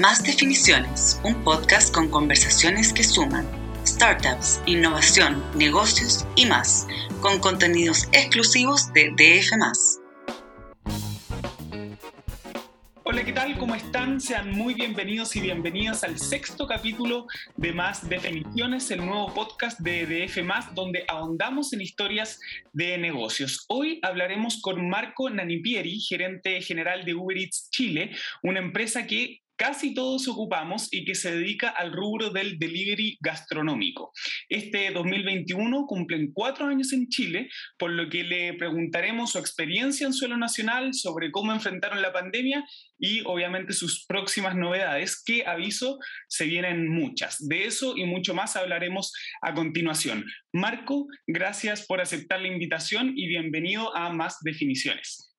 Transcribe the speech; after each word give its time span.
Más 0.00 0.24
Definiciones, 0.24 1.20
un 1.22 1.44
podcast 1.44 1.94
con 1.94 2.08
conversaciones 2.08 2.94
que 2.94 3.04
suman 3.04 3.46
startups, 3.86 4.62
innovación, 4.64 5.44
negocios 5.54 6.26
y 6.34 6.46
más, 6.46 6.88
con 7.20 7.38
contenidos 7.40 8.08
exclusivos 8.12 8.90
de 8.94 9.10
DF. 9.10 9.52
Hola, 13.04 13.24
¿qué 13.24 13.32
tal? 13.34 13.58
¿Cómo 13.58 13.74
están? 13.74 14.18
Sean 14.18 14.52
muy 14.52 14.72
bienvenidos 14.72 15.36
y 15.36 15.40
bienvenidas 15.40 16.04
al 16.04 16.18
sexto 16.18 16.66
capítulo 16.66 17.26
de 17.58 17.74
Más 17.74 18.08
Definiciones, 18.08 18.90
el 18.90 19.04
nuevo 19.04 19.34
podcast 19.34 19.78
de 19.80 20.06
DF, 20.06 20.72
donde 20.72 21.04
ahondamos 21.06 21.74
en 21.74 21.82
historias 21.82 22.40
de 22.72 22.96
negocios. 22.96 23.66
Hoy 23.68 24.00
hablaremos 24.02 24.62
con 24.62 24.88
Marco 24.88 25.28
Nanipieri, 25.28 26.00
gerente 26.00 26.62
general 26.62 27.04
de 27.04 27.14
Uber 27.14 27.36
Eats 27.36 27.68
Chile, 27.70 28.16
una 28.42 28.60
empresa 28.60 29.06
que 29.06 29.41
casi 29.56 29.94
todos 29.94 30.28
ocupamos 30.28 30.88
y 30.92 31.04
que 31.04 31.14
se 31.14 31.36
dedica 31.36 31.68
al 31.68 31.92
rubro 31.92 32.30
del 32.30 32.58
delivery 32.58 33.18
gastronómico. 33.20 34.12
Este 34.48 34.90
2021 34.90 35.86
cumplen 35.86 36.32
cuatro 36.32 36.66
años 36.66 36.92
en 36.92 37.08
Chile, 37.08 37.48
por 37.78 37.90
lo 37.90 38.08
que 38.08 38.24
le 38.24 38.54
preguntaremos 38.54 39.32
su 39.32 39.38
experiencia 39.38 40.06
en 40.06 40.12
suelo 40.12 40.36
nacional, 40.36 40.94
sobre 40.94 41.30
cómo 41.30 41.52
enfrentaron 41.52 42.02
la 42.02 42.12
pandemia 42.12 42.64
y 42.98 43.22
obviamente 43.24 43.72
sus 43.72 44.04
próximas 44.06 44.54
novedades, 44.56 45.22
que 45.24 45.44
aviso, 45.46 45.98
se 46.28 46.46
vienen 46.46 46.88
muchas. 46.88 47.38
De 47.48 47.64
eso 47.64 47.96
y 47.96 48.04
mucho 48.04 48.34
más 48.34 48.56
hablaremos 48.56 49.12
a 49.42 49.54
continuación. 49.54 50.24
Marco, 50.52 51.06
gracias 51.26 51.86
por 51.86 52.00
aceptar 52.00 52.40
la 52.40 52.48
invitación 52.48 53.12
y 53.16 53.26
bienvenido 53.26 53.94
a 53.96 54.12
Más 54.12 54.38
Definiciones. 54.42 55.31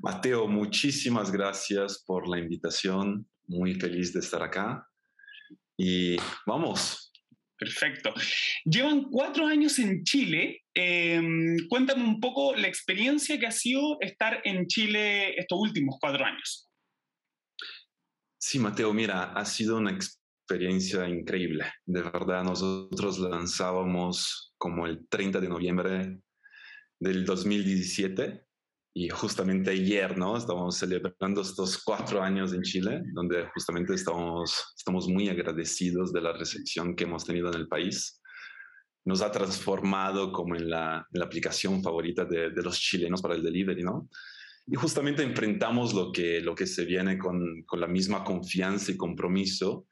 Mateo, 0.00 0.46
muchísimas 0.46 1.32
gracias 1.32 2.04
por 2.06 2.28
la 2.28 2.38
invitación. 2.38 3.28
Muy 3.48 3.74
feliz 3.74 4.12
de 4.12 4.20
estar 4.20 4.42
acá. 4.42 4.86
Y 5.76 6.16
vamos. 6.46 7.12
Perfecto. 7.58 8.14
Llevan 8.64 9.10
cuatro 9.10 9.46
años 9.46 9.76
en 9.80 10.04
Chile. 10.04 10.62
Em, 10.72 11.56
cuéntame 11.68 12.04
un 12.04 12.20
poco 12.20 12.54
la 12.54 12.68
experiencia 12.68 13.38
que 13.40 13.46
ha 13.46 13.50
sido 13.50 13.98
estar 14.00 14.40
en 14.44 14.68
Chile 14.68 15.34
estos 15.36 15.58
últimos 15.58 15.96
cuatro 16.00 16.24
años. 16.24 16.70
Sí, 18.40 18.60
Mateo, 18.60 18.94
mira, 18.94 19.32
ha 19.32 19.44
sido 19.44 19.78
una 19.78 19.90
experiencia 19.90 21.08
increíble. 21.08 21.64
De 21.84 22.02
verdad, 22.02 22.44
nosotros 22.44 23.18
lanzábamos 23.18 24.54
como 24.56 24.86
el 24.86 25.08
30 25.08 25.40
de 25.40 25.48
noviembre 25.48 26.20
del 27.00 27.24
2017 27.24 28.47
y 28.98 29.08
justamente 29.10 29.70
ayer, 29.70 30.18
¿no? 30.18 30.36
Estamos 30.36 30.76
celebrando 30.76 31.42
estos 31.42 31.84
cuatro 31.84 32.20
años 32.20 32.52
en 32.52 32.62
Chile, 32.62 33.00
donde 33.12 33.46
justamente 33.54 33.94
estamos, 33.94 34.74
estamos 34.76 35.06
muy 35.06 35.28
agradecidos 35.28 36.12
de 36.12 36.20
la 36.20 36.32
recepción 36.32 36.96
que 36.96 37.04
hemos 37.04 37.24
tenido 37.24 37.46
en 37.48 37.60
el 37.60 37.68
país. 37.68 38.20
Nos 39.04 39.22
ha 39.22 39.30
transformado 39.30 40.32
como 40.32 40.56
en 40.56 40.68
la, 40.68 41.06
aplicación 41.22 41.80
favorita 41.80 42.24
de, 42.24 42.50
de, 42.50 42.60
los 42.60 42.76
chilenos 42.76 43.22
para 43.22 43.36
el 43.36 43.42
delivery, 43.44 43.84
¿no? 43.84 44.08
Y 44.66 44.74
justamente 44.74 45.22
enfrentamos 45.22 45.94
lo 45.94 46.10
que, 46.10 46.40
lo 46.40 46.56
que 46.56 46.66
se 46.66 46.84
viene 46.84 47.18
con, 47.18 47.62
con 47.66 47.80
la 47.80 47.86
misma 47.86 48.24
confianza 48.24 48.90
y 48.90 48.96
compromiso 48.96 49.86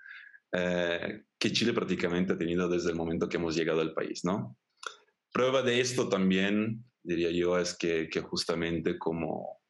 eh, 0.51 1.23
que 1.39 1.53
Chile 1.53 1.73
prácticamente 1.73 2.33
ha 2.33 2.39
tenido 2.39 2.69
desde 2.69 2.91
el 2.91 2.97
momento 2.97 3.29
que 3.29 3.37
hemos 3.37 3.55
llegado 3.55 3.83
al 3.83 3.95
país, 3.95 4.25
¿no? 4.25 4.59
Prueba 5.31 5.63
de 5.63 5.81
esto 5.81 6.09
también 6.09 6.85
diría 7.07 7.31
yo, 7.31 7.59
es 7.59 7.77
que, 7.77 8.09
justamente 8.23 8.99
como 8.99 9.61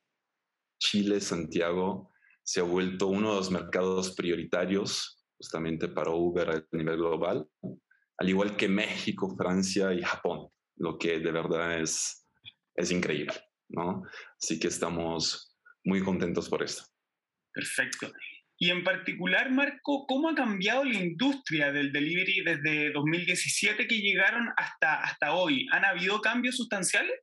Chile, 0.81 1.21
Santiago, 1.21 2.11
se 2.43 2.61
ha 2.61 2.65
vuelto 2.65 3.09
uno 3.09 3.31
de 3.31 3.37
los 3.37 3.51
mercados 3.51 4.15
prioritarios 4.15 5.25
justamente 5.39 5.89
para 5.89 6.13
Uber 6.13 6.51
a 6.51 6.67
nivel 6.73 6.97
global, 6.97 7.47
al 8.19 8.29
igual 8.29 8.57
que 8.57 8.69
México, 8.69 9.35
Francia 9.37 9.93
y 9.93 10.03
Japón, 10.03 10.49
lo 10.79 10.97
que 10.97 11.19
de 11.19 11.33
verdad 11.33 11.81
es, 11.81 12.27
es 12.75 12.91
increíble, 12.91 13.35
¿no? 13.69 14.03
Así 14.41 14.59
que 14.59 14.69
estamos 14.69 15.57
muy 15.85 16.03
contentos 16.03 16.49
por 16.49 16.63
esto. 16.63 16.85
Perfecto. 17.53 18.11
Y 18.59 18.71
en 18.71 18.83
particular, 18.85 19.51
Marco, 19.51 20.07
¿cómo 20.07 20.31
ha 20.31 20.35
cambiado 20.35 20.85
la 20.85 20.95
industria 20.95 21.73
del 21.73 21.93
delivery 21.93 22.43
desde 22.43 22.91
2017 22.93 23.87
que 23.87 23.99
llegaron 24.01 24.49
hasta, 24.57 25.03
hasta 25.03 25.35
hoy? 25.35 25.67
¿Han 25.73 25.85
habido 25.85 26.21
cambios 26.21 26.57
sustanciales? 26.57 27.21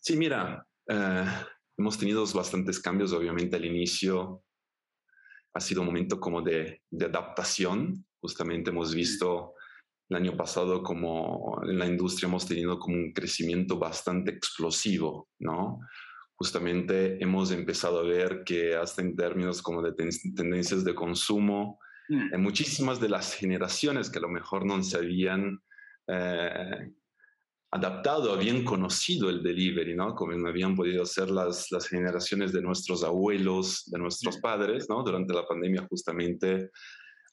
Sí, 0.00 0.16
mira, 0.16 0.66
eh, 0.88 1.24
hemos 1.76 1.98
tenido 1.98 2.24
bastantes 2.32 2.80
cambios, 2.80 3.12
obviamente 3.12 3.56
al 3.56 3.64
inicio 3.64 4.42
ha 5.54 5.60
sido 5.60 5.82
un 5.82 5.88
momento 5.88 6.18
como 6.18 6.40
de, 6.40 6.82
de 6.90 7.04
adaptación, 7.04 8.06
justamente 8.20 8.70
hemos 8.70 8.94
visto 8.94 9.54
el 10.08 10.16
año 10.16 10.36
pasado 10.36 10.82
como 10.82 11.60
en 11.64 11.78
la 11.78 11.86
industria 11.86 12.26
hemos 12.26 12.46
tenido 12.46 12.78
como 12.78 12.96
un 12.96 13.12
crecimiento 13.12 13.78
bastante 13.78 14.30
explosivo, 14.30 15.28
¿no? 15.38 15.80
Justamente 16.42 17.22
hemos 17.22 17.52
empezado 17.52 18.00
a 18.00 18.02
ver 18.02 18.42
que 18.44 18.74
hasta 18.74 19.00
en 19.00 19.14
términos 19.14 19.62
como 19.62 19.80
de 19.80 19.92
tendencias 19.92 20.82
de 20.82 20.92
consumo, 20.92 21.78
mm. 22.08 22.34
en 22.34 22.42
muchísimas 22.42 23.00
de 23.00 23.08
las 23.08 23.32
generaciones 23.32 24.10
que 24.10 24.18
a 24.18 24.22
lo 24.22 24.28
mejor 24.28 24.66
no 24.66 24.82
se 24.82 24.96
habían 24.98 25.62
eh, 26.08 26.90
adaptado, 27.70 28.32
habían 28.32 28.64
conocido 28.64 29.30
el 29.30 29.40
delivery, 29.40 29.94
¿no? 29.94 30.16
Como 30.16 30.32
no 30.32 30.48
habían 30.48 30.74
podido 30.74 31.06
ser 31.06 31.30
las, 31.30 31.70
las 31.70 31.86
generaciones 31.86 32.52
de 32.52 32.60
nuestros 32.60 33.04
abuelos, 33.04 33.84
de 33.86 34.00
nuestros 34.00 34.38
mm. 34.38 34.40
padres, 34.40 34.88
¿no? 34.88 35.04
Durante 35.04 35.32
la 35.32 35.46
pandemia 35.46 35.86
justamente 35.88 36.70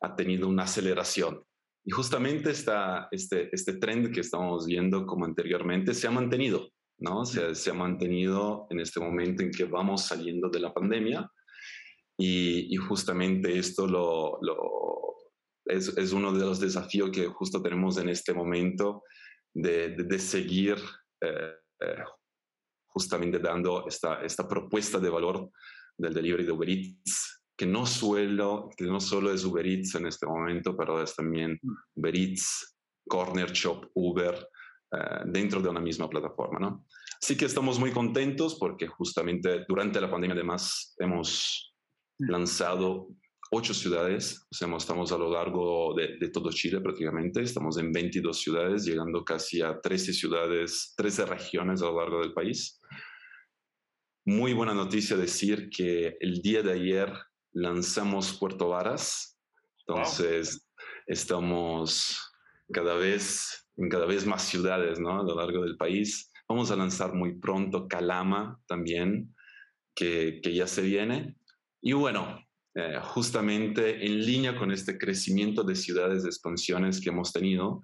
ha 0.01 0.15
tenido 0.15 0.47
una 0.47 0.65
aceleración. 0.65 1.43
Y 1.83 1.89
justamente 1.89 2.51
esta, 2.51 3.07
este, 3.09 3.49
este 3.51 3.73
trend 3.73 4.13
que 4.13 4.19
estamos 4.19 4.67
viendo 4.67 5.07
como 5.07 5.25
anteriormente 5.25 5.95
se 5.95 6.05
ha 6.05 6.11
mantenido. 6.11 6.69
¿No? 6.99 7.25
Se, 7.25 7.55
se, 7.55 7.71
ha 7.71 7.73
mantenido 7.73 8.67
en 8.69 8.79
este 8.79 8.99
momento 8.99 9.43
en 9.43 9.51
que 9.51 9.65
vamos 9.65 10.05
saliendo 10.05 10.49
de 10.49 10.59
la 10.59 10.73
pandemia 10.73 11.29
y, 12.17 12.73
y 12.73 12.75
justamente 12.75 13.57
esto 13.57 13.87
lo, 13.87 14.39
lo 14.41 15.15
es, 15.65 15.89
es, 15.97 16.11
uno 16.11 16.33
de 16.33 16.45
los 16.45 16.59
desafíos 16.59 17.11
que 17.11 17.27
justo 17.27 17.61
tenemos 17.61 17.97
en 17.97 18.09
este 18.09 18.33
momento 18.33 19.03
de, 19.53 19.89
de, 19.89 20.03
de 20.03 20.19
seguir 20.19 20.77
eh, 21.21 21.53
eh, 21.81 22.03
justamente 22.87 23.39
dando 23.39 23.85
esta, 23.87 24.21
esta 24.21 24.47
propuesta 24.47 24.99
de 24.99 25.09
valor 25.09 25.49
del 25.97 26.13
delivery 26.13 26.45
de 26.45 26.51
Uber 26.51 26.69
Eats, 26.69 27.43
que 27.57 27.65
no, 27.65 27.85
suelo, 27.85 28.69
que 28.75 28.85
no 28.85 28.99
solo 28.99 29.31
es 29.31 29.43
Uber 29.43 29.65
Eats 29.65 29.95
en 29.95 30.07
este 30.07 30.25
momento, 30.25 30.75
pero 30.75 31.01
es 31.01 31.15
también 31.15 31.59
mm. 31.61 31.75
Uber 31.95 32.15
Eats, 32.15 32.77
Corner 33.07 33.51
Shop, 33.51 33.89
Uber, 33.93 34.47
dentro 35.25 35.61
de 35.61 35.69
una 35.69 35.81
misma 35.81 36.09
plataforma, 36.09 36.59
¿no? 36.59 36.85
Así 37.21 37.37
que 37.37 37.45
estamos 37.45 37.79
muy 37.79 37.91
contentos 37.91 38.55
porque 38.55 38.87
justamente 38.87 39.65
durante 39.67 40.01
la 40.01 40.09
pandemia 40.09 40.35
además 40.35 40.95
hemos 40.97 41.75
mm. 42.17 42.31
lanzado 42.31 43.09
ocho 43.51 43.73
ciudades, 43.73 44.45
o 44.51 44.55
sea, 44.55 44.67
estamos 44.75 45.11
a 45.11 45.17
lo 45.17 45.31
largo 45.31 45.93
de, 45.95 46.17
de, 46.17 46.29
todo 46.29 46.51
Chile 46.51 46.81
prácticamente, 46.81 47.41
estamos 47.41 47.77
en 47.77 47.91
22 47.91 48.39
ciudades, 48.39 48.85
llegando 48.85 49.23
casi 49.23 49.61
a 49.61 49.79
13 49.81 50.13
ciudades, 50.13 50.93
13 50.95 51.25
regiones 51.25 51.81
a 51.81 51.85
lo 51.85 51.99
largo 51.99 52.21
del 52.21 52.33
país. 52.33 52.79
Muy 54.25 54.53
buena 54.53 54.75
noticia 54.75 55.17
decir 55.17 55.69
que 55.69 56.15
el 56.19 56.41
día 56.41 56.61
de 56.61 56.73
ayer 56.73 57.11
lanzamos 57.51 58.33
Puerto 58.33 58.69
Varas, 58.69 59.39
entonces 59.87 60.69
estamos 61.07 62.19
cada 62.71 62.93
vez 62.93 63.67
en 63.79 63.89
cada 63.89 64.05
vez 64.05 64.25
más 64.25 64.43
ciudades 64.43 64.99
¿no? 64.99 65.21
a 65.21 65.23
lo 65.23 65.35
largo 65.35 65.63
del 65.63 65.77
país. 65.77 66.31
Vamos 66.47 66.69
a 66.69 66.75
lanzar 66.75 67.13
muy 67.13 67.39
pronto 67.39 67.87
Calama 67.87 68.59
también, 68.67 69.33
que, 69.95 70.41
que 70.43 70.53
ya 70.53 70.67
se 70.67 70.81
viene. 70.81 71.35
Y 71.81 71.93
bueno, 71.93 72.43
eh, 72.75 72.99
justamente 73.01 74.05
en 74.05 74.25
línea 74.25 74.55
con 74.55 74.71
este 74.71 74.97
crecimiento 74.97 75.63
de 75.63 75.75
ciudades, 75.75 76.23
de 76.23 76.29
expansiones 76.29 76.99
que 76.99 77.09
hemos 77.09 77.31
tenido, 77.31 77.83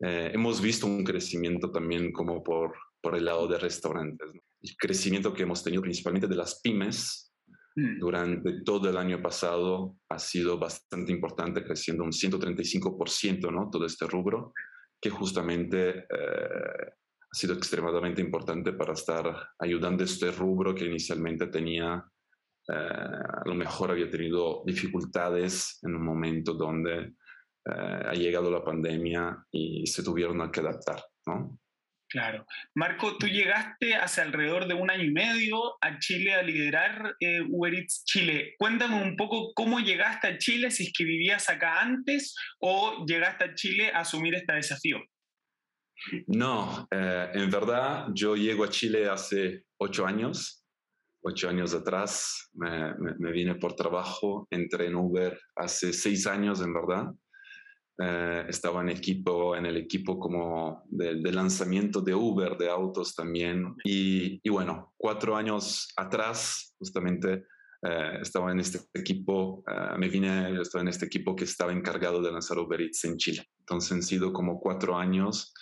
eh, 0.00 0.30
hemos 0.32 0.60
visto 0.60 0.86
un 0.86 1.04
crecimiento 1.04 1.70
también 1.70 2.12
como 2.12 2.42
por, 2.42 2.74
por 3.02 3.14
el 3.14 3.26
lado 3.26 3.46
de 3.46 3.58
restaurantes. 3.58 4.28
¿no? 4.32 4.40
El 4.62 4.76
crecimiento 4.78 5.34
que 5.34 5.42
hemos 5.42 5.62
tenido 5.62 5.82
principalmente 5.82 6.28
de 6.28 6.36
las 6.36 6.60
pymes 6.62 7.34
mm. 7.76 7.98
durante 7.98 8.62
todo 8.62 8.88
el 8.88 8.96
año 8.96 9.20
pasado 9.20 9.96
ha 10.08 10.18
sido 10.18 10.58
bastante 10.58 11.12
importante, 11.12 11.62
creciendo 11.62 12.04
un 12.04 12.12
135%, 12.12 13.52
¿no? 13.52 13.68
Todo 13.70 13.84
este 13.84 14.06
rubro 14.06 14.54
justamente 15.10 16.06
eh, 16.08 16.86
ha 16.88 17.34
sido 17.34 17.54
extremadamente 17.54 18.20
importante 18.20 18.72
para 18.72 18.94
estar 18.94 19.50
ayudando 19.58 20.02
a 20.02 20.06
este 20.06 20.30
rubro 20.30 20.74
que 20.74 20.86
inicialmente 20.86 21.48
tenía, 21.48 22.04
eh, 22.68 22.72
a 22.72 23.42
lo 23.44 23.54
mejor 23.54 23.90
había 23.90 24.10
tenido 24.10 24.62
dificultades 24.64 25.78
en 25.82 25.94
un 25.94 26.04
momento 26.04 26.54
donde 26.54 26.98
eh, 26.98 28.02
ha 28.06 28.12
llegado 28.14 28.50
la 28.50 28.64
pandemia 28.64 29.44
y 29.50 29.86
se 29.86 30.02
tuvieron 30.02 30.50
que 30.50 30.60
adaptar, 30.60 31.02
¿no? 31.26 31.58
Claro. 32.08 32.46
Marco, 32.74 33.16
tú 33.18 33.26
llegaste 33.26 33.96
hace 33.96 34.20
alrededor 34.20 34.68
de 34.68 34.74
un 34.74 34.90
año 34.90 35.04
y 35.04 35.10
medio 35.10 35.76
a 35.80 35.98
Chile 35.98 36.34
a 36.34 36.42
liderar 36.42 37.16
eh, 37.18 37.40
Uber 37.40 37.74
Eats 37.74 38.04
Chile. 38.04 38.54
Cuéntame 38.58 39.02
un 39.02 39.16
poco 39.16 39.52
cómo 39.54 39.80
llegaste 39.80 40.28
a 40.28 40.38
Chile, 40.38 40.70
si 40.70 40.84
es 40.84 40.92
que 40.96 41.04
vivías 41.04 41.50
acá 41.50 41.80
antes 41.80 42.34
o 42.60 43.04
llegaste 43.06 43.44
a 43.44 43.54
Chile 43.54 43.90
a 43.92 44.00
asumir 44.00 44.34
este 44.36 44.52
desafío. 44.52 44.98
No, 46.28 46.86
eh, 46.90 47.30
en 47.34 47.50
verdad 47.50 48.06
yo 48.14 48.36
llego 48.36 48.64
a 48.64 48.70
Chile 48.70 49.08
hace 49.08 49.64
ocho 49.78 50.06
años. 50.06 50.62
Ocho 51.22 51.48
años 51.48 51.74
atrás 51.74 52.50
me, 52.54 52.94
me 53.18 53.32
vine 53.32 53.56
por 53.56 53.74
trabajo, 53.74 54.46
entré 54.48 54.86
en 54.86 54.94
Uber 54.94 55.36
hace 55.56 55.92
seis 55.92 56.24
años 56.28 56.60
en 56.60 56.72
verdad. 56.72 57.06
Eh, 57.98 58.44
estaba 58.48 58.82
en 58.82 58.90
equipo, 58.90 59.56
en 59.56 59.64
el 59.64 59.78
equipo 59.78 60.18
como 60.18 60.82
de, 60.90 61.14
lanzamiento 61.32 62.02
de 62.02 62.14
Uber, 62.14 62.56
de 62.58 62.68
autos 62.68 63.14
también. 63.14 63.74
Y, 63.84 64.46
bueno, 64.48 64.92
cuatro 64.98 65.34
años 65.34 65.88
atrás, 65.96 66.74
justamente, 66.78 67.46
eh, 67.82 68.18
estaba 68.20 68.52
en 68.52 68.60
este 68.60 68.80
equipo, 68.92 69.64
eh, 69.66 69.96
me 69.98 70.08
vine, 70.08 70.60
estaba 70.60 70.82
en 70.82 70.88
este 70.88 71.06
equipo 71.06 71.34
que 71.34 71.44
estaba 71.44 71.72
encargado 71.72 72.20
de 72.20 72.32
lanzar 72.32 72.58
Uber 72.58 72.80
Eats 72.80 73.04
en 73.04 73.16
Chile. 73.16 73.48
Entonces 73.60 73.92
han 73.92 74.02
sido 74.02 74.32
como 74.32 74.60
cuatro 74.60 74.96
años 74.98 75.54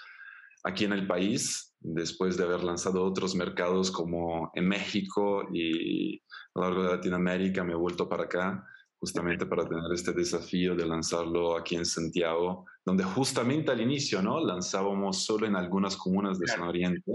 aquí 0.64 0.86
en 0.86 0.92
el 0.92 1.06
país, 1.06 1.76
después 1.80 2.36
de 2.36 2.44
haber 2.44 2.64
lanzado 2.64 3.04
otros 3.04 3.36
mercados 3.36 3.90
como 3.90 4.50
en 4.54 4.66
México 4.66 5.46
y 5.52 6.16
a 6.54 6.60
lo 6.60 6.62
largo 6.62 6.82
de 6.84 6.96
Latinoamérica, 6.96 7.62
me 7.62 7.74
he 7.74 7.76
vuelto 7.76 8.08
para 8.08 8.24
acá 8.24 8.64
justamente 9.04 9.44
para 9.44 9.68
tener 9.68 9.92
este 9.92 10.14
desafío 10.14 10.74
de 10.74 10.86
lanzarlo 10.86 11.58
aquí 11.58 11.76
en 11.76 11.84
Santiago, 11.84 12.64
donde 12.86 13.04
justamente 13.04 13.70
al 13.70 13.82
inicio, 13.82 14.22
¿no? 14.22 14.42
Lanzábamos 14.42 15.26
solo 15.26 15.46
en 15.46 15.56
algunas 15.56 15.94
comunas 15.94 16.38
de 16.38 16.46
San 16.46 16.62
Oriente 16.62 17.12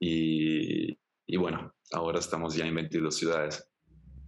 y, 0.00 0.98
y, 1.26 1.36
bueno, 1.36 1.74
ahora 1.92 2.18
estamos 2.18 2.56
ya 2.56 2.64
en 2.64 2.74
22 2.74 3.14
ciudades. 3.14 3.68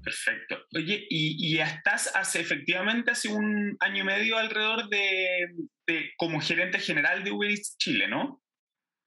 Perfecto. 0.03 0.59
Oye, 0.75 1.07
y, 1.09 1.55
y, 1.55 1.59
estás 1.59 2.15
hace 2.15 2.41
efectivamente 2.41 3.13
hace 3.13 3.31
un 3.31 3.75
año 3.81 4.03
y 4.03 4.07
medio 4.07 4.37
alrededor 4.37 4.91
de, 4.91 5.47
de 5.87 6.11
como 6.19 6.39
gerente 6.39 6.81
general 6.81 7.25
de 7.25 7.33
Uber 7.33 7.51
Eats 7.51 7.79
Chile, 7.79 8.09
¿no? 8.09 8.43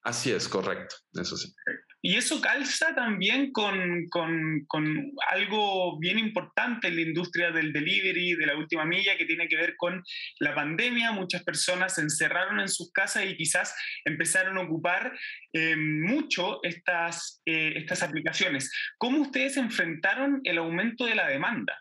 Así 0.02 0.32
es, 0.32 0.50
correcto, 0.50 0.96
eso 1.14 1.38
sí. 1.38 1.54
Y 2.02 2.16
eso 2.16 2.42
calza 2.42 2.96
también 2.96 3.52
con, 3.52 4.08
con, 4.10 4.66
con, 4.68 5.12
algo 5.30 6.00
bien 6.00 6.18
importante 6.18 6.88
en 6.88 6.96
la 6.96 7.02
industria 7.02 7.52
del 7.52 7.72
delivery, 7.72 8.34
de 8.34 8.46
la 8.46 8.58
última 8.58 8.86
milla, 8.86 9.18
que 9.18 9.26
tiene 9.26 9.48
que 9.48 9.58
ver 9.58 9.76
con 9.78 10.04
la 10.40 10.56
pandemia. 10.56 11.12
Muchas 11.12 11.44
personas 11.44 11.96
se 11.96 12.02
encerraron 12.02 12.60
en 12.60 12.70
sus 12.70 12.92
casas 12.92 13.26
y 13.26 13.38
quizás 13.38 13.76
empezaron 14.04 14.58
a 14.58 14.62
ocupar 14.62 15.14
eh, 15.54 15.76
mucho 15.76 16.60
estas, 16.64 17.42
eh, 17.46 17.74
estas 17.76 18.02
aplicaciones. 18.02 18.72
¿Cómo 18.98 19.22
ustedes 19.22 19.58
enfrentaron 19.58 20.42
el 20.44 20.58
aumento 20.58 21.06
de 21.06 21.16
la 21.16 21.28
demanda? 21.28 21.78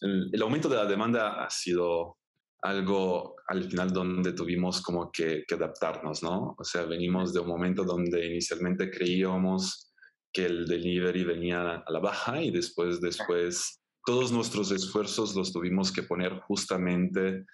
el 0.00 0.42
aumento 0.42 0.68
de 0.68 0.76
la 0.76 0.86
demanda 0.86 1.44
ha 1.44 1.48
sido 1.48 2.18
algo 2.64 3.36
al 3.46 3.64
final 3.64 3.92
donde 3.92 4.32
tuvimos 4.32 4.80
como 4.80 5.12
que, 5.12 5.44
adaptarnos, 5.52 6.22
¿no? 6.22 6.56
O 6.58 6.64
sea, 6.64 6.84
venimos 6.86 7.34
de 7.34 7.40
un 7.40 7.48
momento 7.48 7.84
donde 7.84 8.24
inicialmente 8.26 8.90
creíamos 8.90 9.92
que 10.32 10.46
el 10.46 10.66
delivery 10.66 11.24
venía 11.24 11.84
a 11.86 11.92
la 11.92 12.00
baja 12.00 12.42
y 12.42 12.50
después, 12.50 13.02
después, 13.02 13.80
todos 14.06 14.32
nuestros 14.32 14.70
esfuerzos 14.70 15.36
los 15.36 15.52
tuvimos 15.52 15.92
que 15.92 16.02
poner 16.02 16.40
justamente 16.40 17.44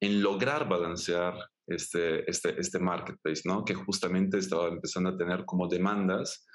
en 0.00 0.22
lograr 0.22 0.68
balancear 0.68 1.34
este, 1.66 2.30
este, 2.30 2.60
este 2.60 2.78
marketplace, 2.78 3.42
¿no? 3.46 3.64
Que 3.64 3.74
justamente 3.74 4.36
estaba 4.36 4.68
empezando 4.68 5.10
a 5.10 5.16
tener 5.16 5.46
como 5.46 5.66
demandas 5.66 6.46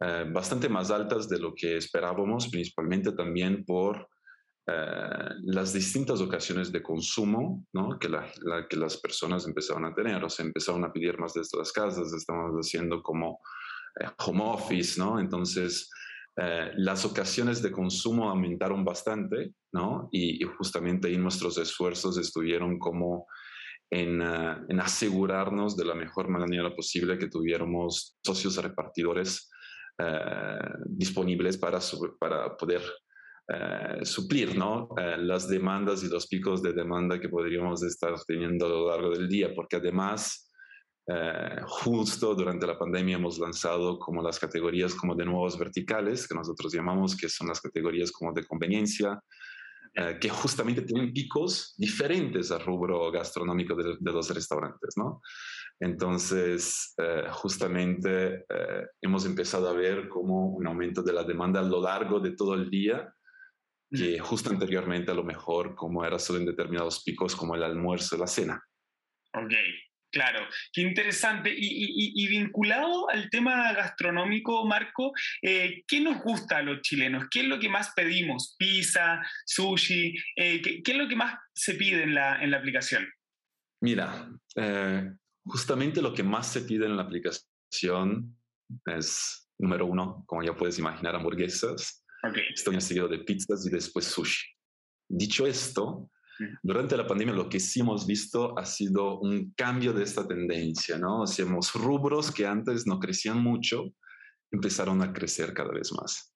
eh, 0.00 0.26
bastante 0.30 0.68
más 0.68 0.90
altas 0.90 1.30
de 1.30 1.38
lo 1.38 1.54
que 1.54 1.78
esperábamos, 1.78 2.48
principalmente 2.48 3.12
también 3.12 3.64
por 3.64 4.08
eh, 4.66 5.28
las 5.42 5.74
distintas 5.74 6.22
ocasiones 6.22 6.72
de 6.72 6.82
consumo 6.82 7.66
¿no? 7.74 7.98
que, 7.98 8.08
la, 8.08 8.26
que 8.66 8.78
las 8.78 8.96
personas 8.96 9.46
empezaron 9.46 9.84
a 9.84 9.94
tener, 9.94 10.24
o 10.24 10.30
sea, 10.30 10.46
empezaron 10.46 10.82
a 10.84 10.92
pedir 10.92 11.18
más 11.18 11.34
desde 11.34 11.58
las 11.58 11.70
casas, 11.70 12.10
estamos 12.14 12.54
haciendo 12.54 13.02
como 13.02 13.40
eh, 14.00 14.06
home 14.24 14.42
office, 14.42 14.98
¿no? 14.98 15.20
Entonces, 15.20 15.90
eh, 16.36 16.70
las 16.76 17.04
ocasiones 17.04 17.60
de 17.60 17.70
consumo 17.70 18.30
aumentaron 18.30 18.86
bastante, 18.86 19.52
¿no? 19.70 20.08
Y, 20.10 20.42
justamente 20.56 21.08
ahí 21.08 21.18
nuestros 21.18 21.58
esfuerzos 21.58 22.16
estuvieron 22.16 22.78
como 22.78 23.26
en, 23.90 24.22
en, 24.22 24.80
asegurarnos 24.80 25.76
de 25.76 25.84
la 25.84 25.94
mejor 25.94 26.28
manera 26.28 26.74
posible 26.74 27.18
que 27.18 27.28
tuviéramos 27.28 28.16
socios 28.24 28.56
repartidores 28.56 29.50
disponibles 30.86 31.56
para, 31.56 31.78
para 32.18 32.56
poder 32.56 32.82
eh, 33.46 34.06
suplir 34.06 34.56
¿no? 34.56 34.88
Eh, 34.96 35.18
las 35.18 35.46
demandas 35.48 36.02
y 36.02 36.08
los 36.08 36.26
picos 36.26 36.62
de 36.62 36.72
demanda 36.72 37.20
que 37.20 37.28
podríamos 37.28 37.82
estar 37.82 38.14
teniendo 38.26 38.64
a 38.64 38.68
lo 38.70 38.88
largo 38.88 39.10
del 39.10 39.28
día, 39.28 39.52
porque 39.54 39.76
además, 39.76 40.50
eh, 41.06 41.60
justo 41.66 42.34
durante 42.34 42.66
la 42.66 42.78
pandemia 42.78 43.16
hemos 43.16 43.38
lanzado 43.38 43.98
como 43.98 44.22
las 44.22 44.38
categorías 44.38 44.94
como 44.94 45.14
de 45.14 45.26
nuevos 45.26 45.58
verticales, 45.58 46.26
que 46.26 46.34
nosotros 46.34 46.72
llamamos, 46.72 47.14
que 47.14 47.28
son 47.28 47.48
las 47.48 47.60
categorías 47.60 48.10
como 48.10 48.32
de 48.32 48.46
conveniencia, 48.46 49.20
que 50.20 50.28
justamente 50.28 50.82
tienen 50.82 51.12
picos 51.12 51.72
diferentes 51.76 52.50
al 52.50 52.64
rubro 52.64 53.12
gastronómico 53.12 53.76
de, 53.76 53.94
de 54.00 54.12
los 54.12 54.28
restaurantes, 54.28 54.94
¿no? 54.96 55.20
Entonces, 55.78 56.96
justamente 57.30 58.44
hemos 59.00 59.24
empezado 59.24 59.68
a 59.68 59.72
ver 59.72 60.08
como 60.08 60.48
un 60.48 60.66
aumento 60.66 61.00
de 61.00 61.12
la 61.12 61.22
demanda 61.22 61.60
a 61.60 61.62
lo 61.62 61.80
largo 61.80 62.18
de 62.18 62.32
todo 62.32 62.54
el 62.54 62.68
día 62.70 63.08
que 63.94 64.18
justo 64.18 64.50
anteriormente 64.50 65.10
a 65.10 65.14
lo 65.14 65.24
mejor 65.24 65.74
como 65.74 66.04
era 66.04 66.18
solo 66.18 66.40
en 66.40 66.46
determinados 66.46 67.02
picos 67.02 67.36
como 67.36 67.54
el 67.54 67.62
almuerzo, 67.62 68.16
la 68.16 68.26
cena. 68.26 68.62
Ok, 69.32 69.52
claro, 70.10 70.46
qué 70.72 70.82
interesante. 70.82 71.52
Y, 71.56 72.26
vinculado 72.28 73.08
al 73.10 73.30
tema 73.30 73.72
gastronómico, 73.72 74.64
Marco, 74.64 75.12
eh, 75.42 75.82
¿qué 75.86 76.00
nos 76.00 76.22
gusta 76.22 76.58
a 76.58 76.62
los 76.62 76.80
chilenos? 76.82 77.26
¿Qué 77.30 77.40
es 77.40 77.46
lo 77.46 77.58
que 77.58 77.68
más 77.68 77.92
pedimos? 77.94 78.54
¿Pizza, 78.58 79.22
sushi? 79.46 80.14
Eh, 80.36 80.60
¿qué, 80.60 80.92
es 80.92 80.96
lo 80.96 81.08
que 81.08 81.16
más 81.16 81.38
se 81.54 81.74
pide 81.74 82.02
en 82.02 82.14
la, 82.14 82.42
en 82.42 82.50
la 82.50 82.58
aplicación? 82.58 83.06
Mira, 83.80 84.28
eh, 84.56 85.10
justamente 85.44 86.00
lo 86.00 86.14
que 86.14 86.22
más 86.22 86.50
se 86.50 86.62
pide 86.62 86.86
en 86.86 86.96
la 86.96 87.02
aplicación 87.02 88.36
es, 88.86 89.50
número 89.58 89.86
uno, 89.86 90.24
como 90.26 90.42
ya 90.42 90.54
puedes 90.54 90.78
imaginar, 90.78 91.14
hamburguesas. 91.14 92.03
Estoy 92.54 92.80
seguido 92.80 93.08
de 93.08 93.18
pizzas 93.18 93.66
y 93.66 93.70
después 93.70 94.06
sushi. 94.06 94.46
Dicho 95.08 95.46
esto, 95.46 96.10
durante 96.62 96.96
la 96.96 97.06
pandemia 97.06 97.34
lo 97.34 97.48
que 97.48 97.60
sí 97.60 97.80
hemos 97.80 98.06
visto 98.06 98.58
ha 98.58 98.64
sido 98.64 99.20
un 99.20 99.52
cambio 99.56 99.92
de 99.92 100.02
esta 100.02 100.26
tendencia, 100.26 100.98
¿no? 100.98 101.22
O 101.22 101.26
sea, 101.26 101.46
rubros 101.74 102.30
que 102.32 102.46
antes 102.46 102.86
no 102.86 102.98
crecían 102.98 103.42
mucho, 103.42 103.84
empezaron 104.50 105.02
a 105.02 105.12
crecer 105.12 105.52
cada 105.52 105.72
vez 105.72 105.92
más. 105.92 106.34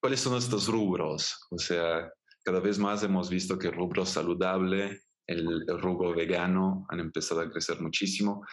¿Cuáles 0.00 0.20
son 0.20 0.36
estos 0.36 0.68
rubros? 0.68 1.46
O 1.50 1.58
sea, 1.58 2.10
cada 2.44 2.60
vez 2.60 2.78
más 2.78 3.02
hemos 3.02 3.30
visto 3.30 3.58
que 3.58 3.68
el 3.68 3.74
rubro 3.74 4.04
saludable, 4.04 5.00
el, 5.26 5.64
el 5.66 5.80
rubro 5.80 6.14
vegano 6.14 6.86
han 6.90 7.00
empezado 7.00 7.40
a 7.40 7.50
crecer 7.50 7.80
muchísimo 7.80 8.44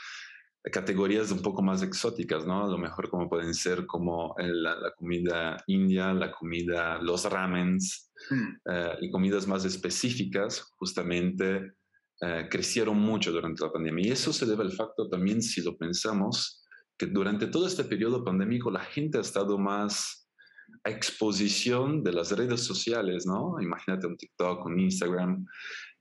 categorías 0.70 1.32
un 1.32 1.42
poco 1.42 1.62
más 1.64 1.82
exóticas, 1.82 2.46
¿no? 2.46 2.66
A 2.66 2.70
lo 2.70 2.78
mejor 2.78 3.10
como 3.10 3.28
pueden 3.28 3.54
ser 3.54 3.86
como 3.88 4.36
la, 4.38 4.94
comida 4.96 5.64
india, 5.68 6.14
la 6.14 6.32
comida, 6.32 7.02
los 7.02 7.26
ramens 7.26 8.12
hmm. 8.30 8.72
eh, 8.72 8.98
y 9.02 9.12
comidas 9.12 9.48
más 9.48 9.66
específicas, 9.66 10.62
justamente 10.78 11.74
eh, 12.22 12.48
crecieron 12.50 13.00
mucho 13.00 13.32
durante 13.32 13.64
la 13.64 13.72
pandemia. 13.72 14.08
Y 14.08 14.12
eso 14.12 14.32
se 14.32 14.46
debe 14.46 14.64
al 14.64 14.72
facto 14.72 15.10
también, 15.10 15.42
si 15.42 15.64
lo 15.64 15.76
pensamos, 15.76 16.64
que 16.96 17.08
durante 17.08 17.48
todo 17.48 17.66
este 17.66 17.84
periodo 17.84 18.24
pandémico 18.24 18.70
la 18.70 18.84
gente 18.84 19.18
ha 19.18 19.22
estado 19.22 19.58
más 19.58 20.30
a 20.84 20.92
exposición 20.92 22.04
de 22.04 22.14
las 22.14 22.32
redes 22.32 22.62
sociales, 22.62 23.26
¿no? 23.26 23.60
Imagínate 23.60 24.06
un 24.06 24.18
TikTok, 24.18 24.66
un 24.66 24.80
Instagram, 24.80 25.46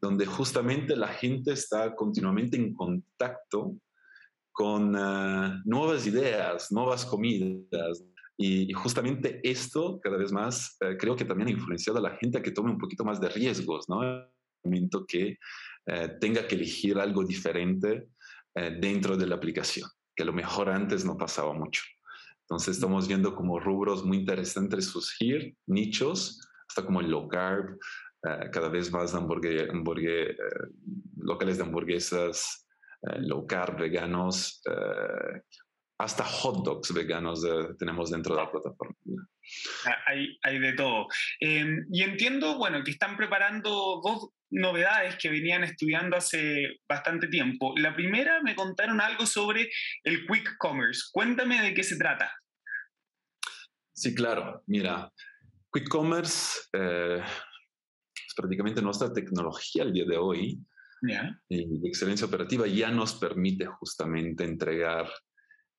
donde 0.00 0.26
justamente 0.26 0.94
la 0.96 1.08
gente 1.08 1.52
está 1.52 1.94
continuamente 1.94 2.58
en 2.58 2.74
contacto 2.74 3.76
con 4.60 4.94
ah, 4.94 5.62
nuevas 5.64 6.06
ideas, 6.06 6.70
nuevas 6.70 7.06
comidas. 7.06 8.04
Y, 8.36 8.70
justamente 8.74 9.40
esto, 9.42 9.98
cada 10.02 10.18
vez 10.18 10.32
más, 10.32 10.76
eh, 10.82 10.98
creo 10.98 11.16
que 11.16 11.24
también 11.24 11.48
ha 11.48 11.52
influenciado 11.52 11.98
a 11.98 12.02
la 12.02 12.16
gente 12.18 12.36
a 12.36 12.42
que 12.42 12.50
tome 12.50 12.70
un 12.70 12.76
poquito 12.76 13.02
más 13.02 13.18
de 13.22 13.30
riesgos, 13.30 13.88
¿no? 13.88 14.02
El 14.02 14.26
momento 14.62 15.06
que 15.06 15.38
eh, 15.86 16.08
tenga 16.20 16.46
que 16.46 16.56
elegir 16.56 16.98
algo 16.98 17.24
diferente 17.24 18.08
dentro 18.80 19.16
de 19.16 19.26
la 19.28 19.36
aplicación, 19.36 19.88
que 20.14 20.24
a 20.24 20.26
lo 20.26 20.32
mejor 20.34 20.68
antes 20.68 21.04
no 21.04 21.16
pasaba 21.16 21.54
mucho. 21.54 21.82
Entonces 22.42 22.74
estamos 22.74 23.08
viendo 23.08 23.34
como 23.34 23.60
rubros 23.60 24.04
muy 24.04 24.18
interesantes 24.18 24.86
surgir, 24.86 25.54
nichos, 25.66 26.40
hasta 26.68 26.84
como 26.84 27.00
el 27.00 27.10
low 27.10 27.28
carb, 27.28 27.78
cada 28.20 28.68
vez 28.68 28.92
más 28.92 29.14
hamburgues, 29.14 29.68
locales 31.16 31.58
de 31.58 31.62
hamburguesas 31.62 32.66
low 33.20 33.46
carb, 33.46 33.78
veganos, 33.78 34.62
eh, 34.66 35.42
hasta 35.98 36.24
hot 36.24 36.64
dogs 36.64 36.94
veganos 36.94 37.44
tenemos 37.78 38.10
dentro 38.10 38.34
de 38.34 38.42
la 38.42 38.50
plataforma. 38.50 38.96
Ah, 39.86 39.96
hay, 40.06 40.38
hay 40.42 40.58
de 40.58 40.72
todo. 40.72 41.08
Em, 41.40 41.86
y 41.92 42.02
entiendo, 42.02 42.56
bueno, 42.56 42.82
que 42.82 42.92
están 42.92 43.16
preparando 43.16 44.00
dos 44.02 44.30
novedades 44.50 45.16
que 45.16 45.28
venían 45.28 45.64
estudiando 45.64 46.16
hace 46.16 46.80
bastante 46.88 47.28
tiempo. 47.28 47.74
La 47.76 47.94
primera, 47.94 48.42
me 48.42 48.54
contaron 48.54 49.00
algo 49.00 49.26
sobre 49.26 49.70
el 50.04 50.26
Quick 50.26 50.56
Commerce. 50.58 51.02
Cuéntame 51.12 51.60
de 51.62 51.74
qué 51.74 51.82
se 51.82 51.96
trata. 51.96 52.32
Sí, 53.92 54.14
claro. 54.14 54.62
Mira, 54.66 55.12
Quick 55.72 55.88
Commerce 55.88 56.60
eh, 56.72 57.22
es 57.22 58.34
prácticamente 58.34 58.82
nuestra 58.82 59.12
tecnología 59.12 59.82
al 59.82 59.92
día 59.92 60.04
de 60.06 60.16
hoy. 60.16 60.58
Y 61.48 61.86
excelencia 61.86 62.26
operativa 62.26 62.66
ya 62.66 62.90
nos 62.90 63.14
permite 63.14 63.66
justamente 63.66 64.44
entregar 64.44 65.08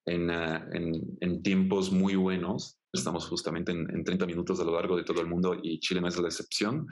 en, 0.05 0.29
eh, 0.29 0.59
en, 0.73 0.93
en 1.19 1.43
tiempos 1.43 1.91
muy 1.91 2.15
buenos. 2.15 2.79
Estamos 2.91 3.27
justamente 3.27 3.71
en, 3.71 3.89
en, 3.89 4.03
30 4.03 4.25
minutos 4.25 4.59
a 4.59 4.63
lo 4.63 4.73
largo 4.73 4.97
de 4.97 5.03
todo 5.03 5.21
el 5.21 5.27
mundo 5.27 5.57
y 5.61 5.79
Chile 5.79 6.01
no 6.01 6.07
es 6.07 6.17
la 6.17 6.27
excepción. 6.27 6.87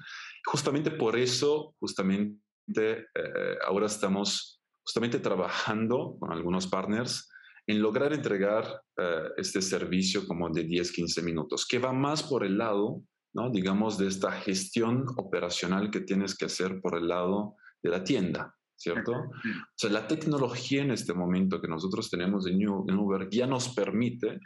Justamente 0.45 0.91
por 0.91 1.17
eso, 1.17 1.75
justamente 1.79 2.39
eh, 2.75 3.57
ahora 3.65 3.87
estamos 3.87 4.61
justamente 4.85 5.19
trabajando 5.19 6.17
con 6.19 6.31
algunos 6.31 6.67
partners 6.67 7.29
en 7.67 7.81
lograr 7.81 8.13
entregar 8.13 8.65
eh, 8.97 9.29
este 9.37 9.61
servicio 9.61 10.25
como 10.27 10.49
de 10.49 10.63
10, 10.63 10.91
15 10.91 11.21
minutos, 11.21 11.67
que 11.67 11.77
va 11.77 11.93
más 11.93 12.23
por 12.23 12.43
el 12.43 12.57
lado, 12.57 13.03
¿no? 13.35 13.51
digamos, 13.51 13.97
de 13.99 14.07
esta 14.07 14.31
gestión 14.31 15.05
operacional 15.17 15.91
que 15.91 15.99
tienes 15.99 16.35
que 16.35 16.45
hacer 16.45 16.81
por 16.81 16.97
el 16.97 17.07
lado 17.07 17.55
de 17.81 17.89
la 17.89 18.03
tienda. 18.03 18.55
¿cierto? 18.79 19.11
O 19.11 19.31
sea, 19.75 19.89
la 19.89 20.07
tecnología 20.07 20.81
en 20.81 20.91
este 20.91 21.13
momento 21.13 21.61
que 21.61 21.67
nosotros 21.67 22.09
tenemos 22.09 22.47
en, 22.47 22.65
Uber 22.65 23.29
ya 23.29 23.45
nos 23.45 23.69
permite 23.69 24.39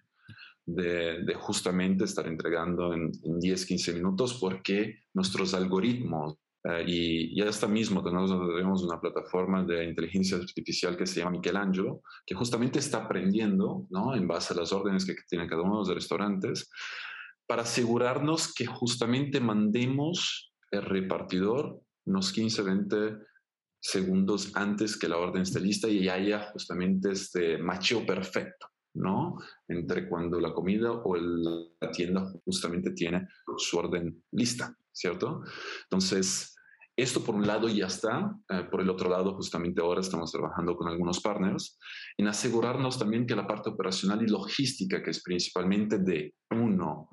de, 0.66 1.36
justamente 1.36 2.06
estar 2.06 2.28
entregando 2.28 2.94
en, 2.94 3.12
10, 3.40 3.66
15 3.66 3.94
minutos 3.94 4.40
porque 4.42 5.04
nuestros 5.14 5.54
algoritmos 5.54 6.36
eh, 6.64 6.84
y 6.88 7.36
ya 7.38 7.46
está 7.46 7.68
mismo 7.68 8.02
tenemos 8.02 8.84
una 8.84 9.00
plataforma 9.00 9.64
de 9.64 9.86
inteligencia 9.86 10.38
artificial 10.38 10.98
que 10.98 11.06
se 11.06 11.20
llama 11.20 11.32
Michelangelo, 11.32 12.02
que 12.26 12.34
justamente 12.34 12.80
está 12.80 13.04
aprendiendo, 13.04 13.86
¿no? 13.90 14.16
En 14.16 14.28
base 14.28 14.54
a 14.54 14.58
las 14.58 14.72
órdenes 14.72 15.06
que 15.06 15.14
tienen 15.28 15.48
cada 15.48 15.62
uno 15.62 15.74
de 15.74 15.80
los 15.80 15.96
restaurantes, 15.96 16.72
para 17.46 17.64
asegurarnos 17.64 18.54
que 18.54 18.66
justamente 18.66 19.42
mandemos 19.42 20.54
el 20.72 20.84
repartidor 20.84 21.82
unos 22.06 22.32
15, 22.32 22.62
20 22.62 23.18
segundos 23.80 24.52
antes 24.56 24.98
que 24.98 25.10
la 25.10 25.18
orden 25.18 25.42
esté 25.42 25.60
lista 25.60 25.90
y 25.90 26.08
haya 26.08 26.50
justamente 26.52 27.12
este 27.12 27.58
macheo 27.58 28.06
perfecto, 28.06 28.68
¿no? 28.94 29.38
Entre 29.68 30.08
cuando 30.08 30.40
la 30.40 30.54
comida 30.54 30.92
o 30.92 31.16
la 31.16 31.92
tienda 31.92 32.32
justamente 32.46 32.92
tiene 32.92 33.28
su 33.58 33.78
orden 33.78 34.24
lista, 34.32 34.74
¿cierto? 34.92 35.44
Entonces, 35.84 36.56
esto 36.96 37.24
por 37.24 37.36
un 37.36 37.48
lado 37.48 37.68
ya 37.68 37.88
está, 37.88 38.36
eh, 38.50 38.68
por 38.70 38.80
el 38.80 38.90
otro 38.90 39.10
lado 39.10 39.34
justamente 39.36 39.82
ahora 39.82 40.02
estamos 40.02 40.32
trabajando 40.32 40.78
con 40.78 40.88
algunos 40.88 41.20
partners 41.20 41.80
en 42.18 42.28
asegurarnos 42.28 43.00
también 43.00 43.26
que 43.26 43.36
la 43.36 43.48
parte 43.48 43.70
operacional 43.70 44.22
y 44.22 44.28
logística, 44.28 45.02
que 45.02 45.10
es 45.10 45.24
principalmente 45.24 45.98
de 45.98 46.36
uno, 46.52 47.10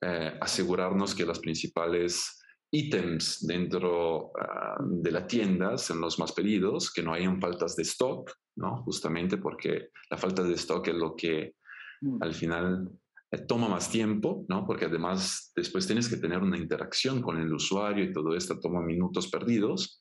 eh, 0.00 0.38
asegurarnos 0.40 1.14
que 1.16 1.26
las 1.26 1.40
principales 1.40 2.37
ítems 2.70 3.46
dentro 3.46 4.32
ah, 4.38 4.76
de 4.80 5.10
la 5.10 5.26
tienda 5.26 5.78
son 5.78 6.00
los 6.00 6.18
más 6.18 6.32
pedidos, 6.32 6.92
que 6.92 7.02
no 7.02 7.12
hayan 7.12 7.40
faltas 7.40 7.76
de 7.76 7.82
stock, 7.82 8.30
¿no? 8.56 8.82
Justamente 8.82 9.38
porque 9.38 9.88
la 10.10 10.16
falta 10.16 10.42
de 10.42 10.54
stock 10.54 10.86
es 10.88 10.94
lo 10.94 11.14
que 11.16 11.54
mm. 12.00 12.22
al 12.22 12.34
final 12.34 12.90
eh, 13.30 13.38
toma 13.46 13.68
más 13.68 13.90
tiempo, 13.90 14.44
¿no? 14.48 14.66
Porque 14.66 14.86
además 14.86 15.52
después 15.54 15.86
tienes 15.86 16.08
que 16.08 16.16
tener 16.16 16.40
una 16.40 16.58
interacción 16.58 17.22
con 17.22 17.38
el 17.38 17.52
usuario 17.52 18.04
y 18.04 18.12
todo 18.12 18.34
esto 18.34 18.58
toma 18.60 18.80
minutos 18.82 19.28
perdidos. 19.28 19.98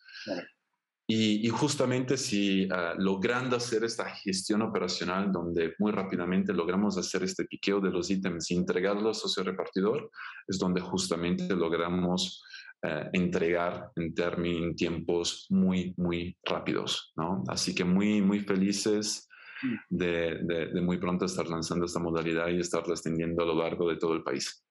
Y, 1.10 1.48
justamente 1.48 2.18
si 2.18 2.66
uh, 2.66 3.00
logrando 3.00 3.56
hacer 3.56 3.86
esta 3.86 4.10
gestión 4.10 4.62
operacional 4.62 5.32
donde 5.32 5.74
muy 5.80 5.94
rápidamente 5.94 6.54
logramos 6.54 6.98
hacer 6.98 7.24
este 7.24 7.46
piqueo 7.46 7.80
de 7.80 7.92
los 7.92 8.10
ítems 8.10 8.52
y 8.52 8.56
entregarlos 8.56 9.24
a 9.24 9.30
su 9.30 9.42
repartidor, 9.42 10.12
es 10.46 10.60
donde 10.60 10.82
justamente 10.82 11.56
logramos 11.56 12.44
uh, 12.84 13.08
entregar 13.14 13.90
en, 13.96 14.14
en 14.18 14.76
tiempos 14.76 15.46
muy, 15.50 15.94
muy 15.96 16.38
rápidos, 16.44 17.14
¿no? 17.16 17.42
Así 17.48 17.74
que 17.74 17.86
muy, 17.86 18.22
muy 18.22 18.42
felices 18.42 19.30
mm. 19.64 19.76
de, 19.90 20.40
de, 20.44 20.66
de 20.74 20.82
muy 20.82 20.98
pronto 20.98 21.24
estar 21.24 21.48
lanzando 21.48 21.86
esta 21.86 22.02
modalidad 22.02 22.50
y 22.50 22.60
estarla 22.60 22.96
extendiendo 22.96 23.44
a 23.44 23.46
lo 23.46 23.56
largo 23.56 23.90
de 23.90 23.96
todo 23.96 24.14
el 24.14 24.24
país. 24.24 24.67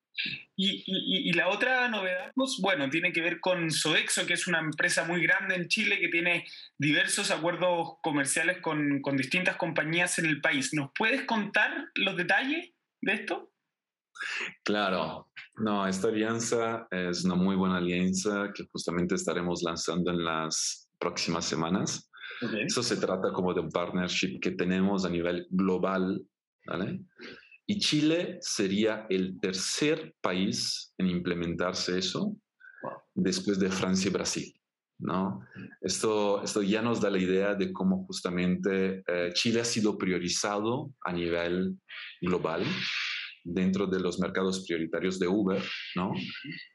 Y, 0.57 1.33
la 1.33 1.49
otra 1.49 1.89
novedad, 1.89 2.33
pues, 2.35 2.59
bueno, 2.61 2.89
tiene 2.89 3.13
que 3.13 3.21
ver 3.21 3.41
con 3.41 3.71
Sodexo, 3.71 4.27
que 4.27 4.35
es 4.35 4.47
una 4.47 4.61
empresa 4.61 5.05
muy 5.05 5.23
grande 5.23 5.55
en 5.55 5.69
Chile 5.69 6.01
que 6.01 6.09
tiene 6.09 6.47
diversos 6.79 7.31
acuerdos 7.31 7.97
comerciales 8.03 8.61
con, 8.63 9.03
con 9.03 9.17
distintas 9.17 9.57
compañías 9.57 10.19
en 10.19 10.27
el 10.27 10.41
país. 10.41 10.73
¿Nos 10.73 10.91
puedes 10.97 11.25
contar 11.25 11.89
los 11.95 12.17
detalles 12.17 12.73
de 13.03 13.13
esto? 13.13 13.53
Claro, 14.65 15.31
no, 15.57 15.87
esta 15.87 16.09
alianza 16.09 16.87
es 16.91 17.25
una 17.25 17.35
muy 17.35 17.57
buena 17.57 17.77
alianza 17.77 18.51
que 18.55 18.65
justamente 18.73 19.15
estaremos 19.15 19.63
lanzando 19.63 20.11
en 20.11 20.25
las 20.25 20.89
próximas 20.99 21.45
semanas. 21.45 22.11
Eso 22.67 22.83
se 22.83 22.97
trata 22.97 23.33
como 23.33 23.55
de 23.55 23.61
un 23.61 23.71
partnership 23.71 24.41
que 24.41 24.51
tenemos 24.51 25.05
a 25.05 25.11
nivel 25.11 25.47
global, 25.51 26.23
¿vale? 26.67 27.01
Y 27.67 27.79
Chile 27.79 28.39
sería 28.41 29.07
el 29.11 29.41
tercer 29.41 30.15
país 30.21 30.95
en 30.99 31.09
implementarse 31.09 31.99
eso 31.99 32.37
después 33.15 33.59
de 33.59 33.71
Francia 33.71 34.09
y 34.09 34.13
Brasil. 34.13 34.57
¿no? 34.99 35.41
Esto, 35.81 36.43
esto 36.43 36.63
ya 36.63 36.81
nos 36.81 37.01
da 37.01 37.11
la 37.11 37.19
idea 37.19 37.55
de 37.55 37.73
cómo 37.73 38.05
justamente 38.07 39.03
eh, 39.07 39.31
Chile 39.35 39.61
ha 39.61 39.65
sido 39.65 39.99
priorizado 39.99 40.93
a 41.05 41.13
nivel 41.13 41.77
global 42.21 42.65
dentro 43.45 43.87
de 43.87 44.01
los 44.01 44.19
mercados 44.19 44.65
prioritarios 44.67 45.19
de 45.19 45.29
Uber, 45.29 45.63
¿no? 45.95 46.13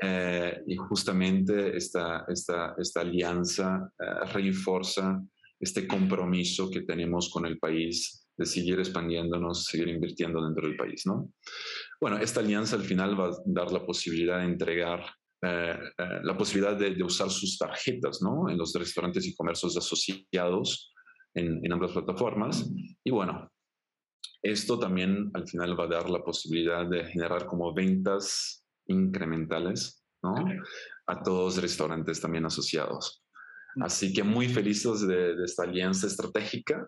Eh, 0.01 0.61
y 0.67 0.75
justamente 0.77 1.75
esta, 1.75 2.23
esta, 2.29 2.75
esta 2.77 3.01
alianza 3.01 3.91
eh, 3.99 4.25
refuerza 4.31 5.21
este 5.59 5.85
compromiso 5.85 6.69
que 6.69 6.81
tenemos 6.81 7.29
con 7.29 7.45
el 7.45 7.59
país 7.59 8.25
de 8.41 8.47
seguir 8.47 8.79
expandiéndonos, 8.79 9.65
seguir 9.65 9.87
invirtiendo 9.89 10.43
dentro 10.43 10.67
del 10.67 10.75
país, 10.75 11.05
¿no? 11.05 11.31
Bueno, 11.99 12.17
esta 12.17 12.39
alianza 12.39 12.75
al 12.75 12.83
final 12.83 13.19
va 13.19 13.27
a 13.27 13.37
dar 13.45 13.71
la 13.71 13.85
posibilidad 13.85 14.39
de 14.39 14.45
entregar 14.45 15.05
eh, 15.43 15.79
eh, 15.97 16.19
la 16.23 16.35
posibilidad 16.35 16.75
de, 16.75 17.03
usar 17.03 17.29
sus 17.29 17.57
tarjetas, 17.57 18.21
¿no? 18.21 18.49
En 18.49 18.57
los 18.57 18.73
restaurantes 18.73 19.25
y 19.27 19.35
comercios 19.35 19.77
asociados 19.77 20.91
en, 21.35 21.63
en 21.63 21.73
ambas 21.73 21.91
plataformas. 21.91 22.67
Y 23.03 23.11
bueno, 23.11 23.47
esto 24.41 24.79
también 24.79 25.29
al 25.35 25.47
final 25.47 25.79
va 25.79 25.83
a 25.83 25.87
dar 25.99 26.09
la 26.09 26.23
posibilidad 26.23 26.87
de 26.87 27.05
generar 27.05 27.45
como 27.45 27.73
ventas 27.73 28.65
incrementales, 28.87 30.03
¿no? 30.23 30.33
A 31.07 31.21
todos 31.21 31.55
los 31.55 31.61
restaurantes 31.61 32.19
también 32.19 32.45
asociados. 32.45 33.23
Así 33.81 34.13
que 34.13 34.23
muy 34.23 34.47
felices 34.47 35.07
de, 35.07 35.35
de 35.35 35.45
esta 35.45 35.63
alianza 35.63 36.07
estratégica 36.07 36.87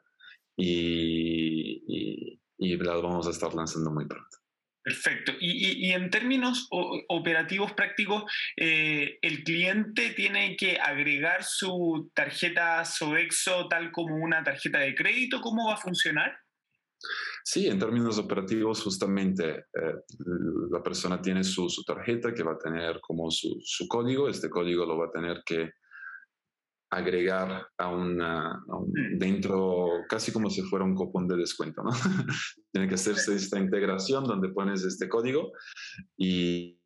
y, 0.56 2.40
y, 2.58 2.78
la 2.78 2.96
vamos 2.96 3.28
a 3.28 3.32
estar 3.32 3.54
lanzando 3.54 3.92
muy 3.92 4.06
pronto. 4.08 4.38
Perfecto. 4.84 5.32
Y, 5.40 5.88
y, 5.88 5.92
en 5.94 6.10
términos 6.10 6.68
operativos 6.70 7.72
prácticos, 7.72 8.24
eh, 8.58 9.18
¿el 9.22 9.44
cliente 9.44 10.10
tiene 10.10 10.58
que 10.58 10.78
agregar 10.78 11.44
su 11.44 12.12
tarjeta 12.14 12.84
Sodexo 12.84 13.70
tal 13.70 13.92
como 13.92 14.18
una 14.18 14.44
tarjeta 14.44 14.80
de 14.80 14.94
crédito? 14.94 15.40
¿Cómo 15.40 15.68
va 15.68 15.76
a 15.76 15.78
funcionar? 15.78 16.38
Sí, 17.44 17.68
en 17.68 17.80
términos 17.80 18.18
operativos, 18.18 18.82
justamente 18.82 19.66
eh, 19.74 19.96
la 20.72 20.82
persona 20.82 21.22
tiene 21.22 21.44
su, 21.44 21.70
su, 21.70 21.84
tarjeta 21.84 22.34
que 22.34 22.44
va 22.44 22.54
a 22.54 22.58
tener 22.58 23.00
como 23.02 23.30
su, 23.32 23.62
su, 23.64 23.88
código. 23.88 24.30
Este 24.30 24.50
código 24.50 24.86
lo 24.86 24.98
va 24.98 25.08
a 25.08 25.12
tener 25.12 25.44
que 25.46 25.72
agregar 26.96 27.68
a 27.78 27.90
una, 27.90 28.64
mm. 28.68 29.18
dentro, 29.18 29.88
casi 30.08 30.32
como 30.32 30.50
si 30.50 30.62
fuera 30.64 30.86
un 30.86 30.96
cupón 30.96 31.28
de 31.28 31.38
descuento, 31.38 31.84
¿no? 31.84 31.92
Tiene 32.72 32.88
que 32.88 32.96
hacerse 32.96 33.36
esta 33.36 33.60
integración 33.60 34.26
donde 34.26 34.50
pones 34.50 34.84
este 34.84 35.10
código 35.10 35.52
y, 36.18 36.80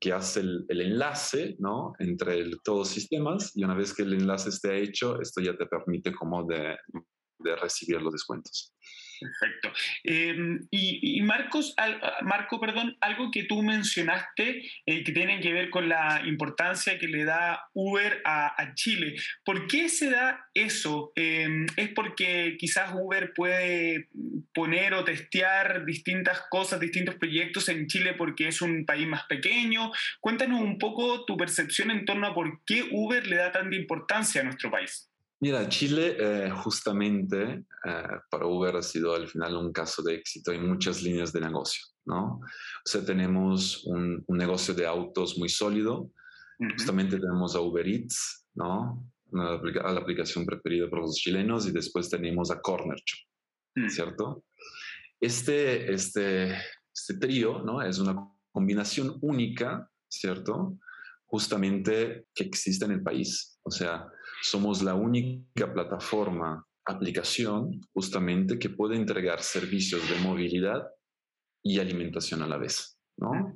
que 0.00 0.12
hace 0.12 0.40
el, 0.40 0.66
enlace, 0.68 1.56
¿no? 1.58 1.92
Entre 1.98 2.50
todos 2.62 2.78
los 2.80 2.88
sistemas 2.88 3.52
y 3.54 3.64
una 3.64 3.74
vez 3.74 3.94
que 3.94 4.02
el 4.02 4.14
enlace 4.14 4.50
esté 4.50 4.82
hecho, 4.82 5.20
esto 5.20 5.40
ya 5.40 5.56
te 5.56 5.66
permite 5.66 6.12
como 6.12 6.44
de, 6.44 6.76
de 7.38 7.56
recibir 7.56 8.00
los 8.02 8.12
descuentos. 8.12 8.74
Perfecto. 9.24 9.72
Em, 10.02 10.66
y, 10.70 11.22
Marcos, 11.22 11.74
Marco, 12.22 12.60
perdón, 12.60 12.94
algo 13.00 13.30
que 13.30 13.44
tú 13.44 13.62
mencionaste 13.62 14.70
eh, 14.84 15.02
que 15.02 15.12
tiene 15.12 15.40
que 15.40 15.50
ver 15.50 15.70
con 15.70 15.88
la 15.88 16.20
importancia 16.26 16.98
que 16.98 17.08
le 17.08 17.24
da 17.24 17.70
Uber 17.72 18.20
a, 18.26 18.52
Chile. 18.74 19.14
¿Por 19.44 19.66
qué 19.66 19.88
se 19.88 20.10
da 20.10 20.46
eso? 20.52 21.12
Em, 21.16 21.66
¿Es 21.76 21.88
porque 21.90 22.56
quizás 22.58 22.92
Uber 22.94 23.32
puede 23.34 24.08
poner 24.52 24.92
o 24.92 25.04
testear 25.04 25.86
distintas 25.86 26.42
cosas, 26.50 26.80
distintos 26.80 27.14
proyectos 27.14 27.68
en 27.68 27.86
Chile 27.86 28.14
porque 28.14 28.48
es 28.48 28.60
un 28.60 28.84
país 28.84 29.06
más 29.06 29.24
pequeño? 29.24 29.90
Cuéntanos 30.20 30.60
un 30.60 30.78
poco 30.78 31.24
tu 31.24 31.36
percepción 31.36 31.90
en 31.90 32.04
torno 32.04 32.26
a 32.26 32.34
por 32.34 32.62
qué 32.66 32.84
Uber 32.90 33.26
le 33.26 33.36
da 33.36 33.52
tanta 33.52 33.74
importancia 33.76 34.42
a 34.42 34.44
nuestro 34.44 34.70
país. 34.70 35.13
Mira, 35.44 35.68
Chile 35.68 36.16
eh, 36.18 36.50
justamente 36.62 37.66
eh, 37.84 38.08
para 38.30 38.46
Uber 38.46 38.76
ha 38.76 38.82
sido 38.82 39.14
al 39.14 39.28
final 39.28 39.54
un 39.58 39.74
caso 39.74 40.02
de 40.02 40.14
éxito 40.14 40.52
en 40.52 40.66
muchas 40.66 41.02
líneas 41.02 41.34
de 41.34 41.42
negocio, 41.42 41.84
¿no? 42.06 42.40
O 42.40 42.86
sea, 42.86 43.04
tenemos 43.04 43.84
un, 43.84 44.24
negocio 44.26 44.72
de 44.72 44.86
autos 44.86 45.36
muy 45.36 45.50
sólido, 45.50 46.10
justamente 46.78 47.18
tenemos 47.18 47.54
a 47.54 47.60
Uber 47.60 47.86
Eats, 47.86 48.46
¿no? 48.54 49.06
la 49.32 50.00
aplicación 50.00 50.46
preferida 50.46 50.88
por 50.88 51.00
los 51.00 51.16
chilenos 51.16 51.66
y 51.66 51.72
después 51.72 52.08
tenemos 52.08 52.50
a 52.50 52.62
Corner 52.62 52.96
Shop, 53.04 53.28
mm. 53.74 53.88
¿cierto? 53.90 54.46
Este, 55.20 55.92
este, 55.92 56.56
este 56.90 57.18
trío, 57.20 57.60
¿no? 57.62 57.82
Es 57.82 57.98
una 57.98 58.16
combinación 58.50 59.18
única, 59.20 59.90
¿cierto? 60.08 60.78
Justamente 61.26 62.28
que 62.34 62.44
existe 62.44 62.86
en 62.86 62.92
el 62.92 63.02
país. 63.02 63.58
O 63.62 63.70
sea, 63.70 64.08
somos 64.44 64.82
la 64.82 64.94
única 64.94 65.72
plataforma, 65.72 66.66
aplicación, 66.84 67.80
justamente, 67.94 68.58
que 68.58 68.68
puede 68.68 68.94
entregar 68.94 69.40
servicios 69.40 70.06
de 70.10 70.18
movilidad 70.18 70.86
y 71.62 71.78
alimentación 71.78 72.42
a 72.42 72.46
la 72.46 72.58
vez, 72.58 72.98
¿no? 73.16 73.54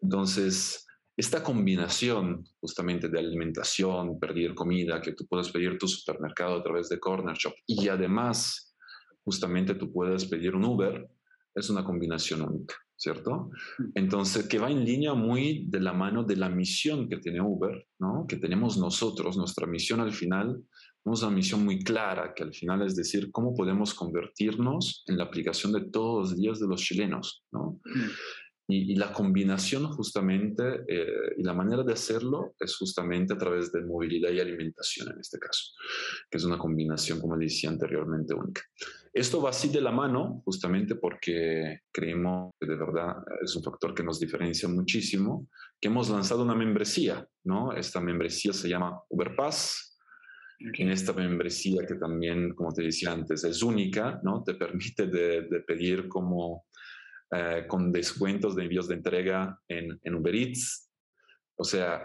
Entonces, 0.00 0.86
esta 1.18 1.42
combinación 1.42 2.44
justamente 2.60 3.10
de 3.10 3.18
alimentación, 3.18 4.18
pedir 4.18 4.54
comida, 4.54 5.02
que 5.02 5.12
tú 5.12 5.26
puedes 5.26 5.50
pedir 5.50 5.76
tu 5.76 5.86
supermercado 5.86 6.56
a 6.56 6.62
través 6.62 6.88
de 6.88 6.98
Corner 6.98 7.36
Shop 7.36 7.52
y 7.66 7.88
además 7.88 8.74
justamente 9.22 9.74
tú 9.74 9.92
puedes 9.92 10.24
pedir 10.24 10.56
un 10.56 10.64
Uber, 10.64 11.10
es 11.54 11.68
una 11.68 11.84
combinación 11.84 12.40
única. 12.40 12.74
¿Cierto? 13.02 13.50
Entonces, 13.96 14.46
que 14.46 14.60
va 14.60 14.70
en 14.70 14.84
línea 14.84 15.12
muy 15.12 15.64
de 15.66 15.80
la 15.80 15.92
mano 15.92 16.22
de 16.22 16.36
la 16.36 16.48
misión 16.48 17.08
que 17.08 17.16
tiene 17.16 17.40
Uber, 17.40 17.84
¿no? 17.98 18.26
Que 18.28 18.36
tenemos 18.36 18.78
nosotros, 18.78 19.36
nuestra 19.36 19.66
misión 19.66 19.98
al 19.98 20.12
final, 20.12 20.62
una 21.04 21.30
misión 21.30 21.64
muy 21.64 21.82
clara, 21.82 22.32
que 22.32 22.44
al 22.44 22.54
final 22.54 22.82
es 22.82 22.94
decir, 22.94 23.32
cómo 23.32 23.54
podemos 23.54 23.92
convertirnos 23.92 25.02
en 25.08 25.18
la 25.18 25.24
aplicación 25.24 25.72
de 25.72 25.80
todos 25.90 26.30
los 26.30 26.38
días 26.38 26.60
de 26.60 26.68
los 26.68 26.80
chilenos, 26.80 27.44
¿no? 27.50 27.80
Y, 28.72 28.94
la 28.94 29.12
combinación 29.12 29.86
justamente 29.88 30.84
eh, 30.88 31.34
y 31.36 31.42
la 31.42 31.52
manera 31.52 31.82
de 31.82 31.92
hacerlo 31.92 32.54
es 32.58 32.76
justamente 32.76 33.34
a 33.34 33.38
través 33.38 33.70
de 33.72 33.82
movilidad 33.82 34.30
y 34.30 34.40
alimentación 34.40 35.12
en 35.12 35.20
este 35.20 35.38
caso, 35.38 35.72
que 36.30 36.38
es 36.38 36.44
una 36.44 36.58
combinación, 36.58 37.20
como 37.20 37.36
decía 37.36 37.70
anteriormente, 37.70 38.34
única. 38.34 38.62
Esto 39.12 39.42
va 39.42 39.50
así 39.50 39.68
de 39.68 39.82
la 39.82 39.92
mano 39.92 40.40
justamente 40.44 40.94
porque 40.94 41.80
creemos 41.92 42.52
que 42.58 42.66
de 42.66 42.76
verdad 42.76 43.16
es 43.42 43.54
un 43.54 43.62
factor 43.62 43.94
que 43.94 44.02
nos 44.02 44.18
diferencia 44.18 44.68
muchísimo, 44.68 45.48
que 45.78 45.88
hemos 45.88 46.08
lanzado 46.08 46.42
una 46.42 46.54
membresía, 46.54 47.26
¿no? 47.44 47.74
Esta 47.74 48.00
membresía 48.00 48.54
se 48.54 48.68
llama 48.68 49.02
Uber 49.10 49.36
Pass, 49.36 49.98
en 50.58 50.90
esta 50.90 51.12
membresía 51.12 51.84
que 51.86 51.96
también, 51.96 52.54
como 52.54 52.72
te 52.72 52.82
decía 52.82 53.12
antes, 53.12 53.44
es 53.44 53.62
única, 53.62 54.20
¿no? 54.22 54.42
Te 54.42 54.54
permite 54.54 55.06
de, 55.06 55.42
de 55.42 55.60
pedir 55.60 56.08
como 56.08 56.66
eh, 57.34 57.64
con 57.66 57.92
descuentos 57.92 58.54
de 58.54 58.64
envíos 58.64 58.88
de 58.88 58.94
entrega 58.94 59.58
en, 59.68 59.98
en 60.02 60.14
Uber 60.14 60.34
Eats, 60.34 60.92
o 61.56 61.64
sea, 61.64 62.04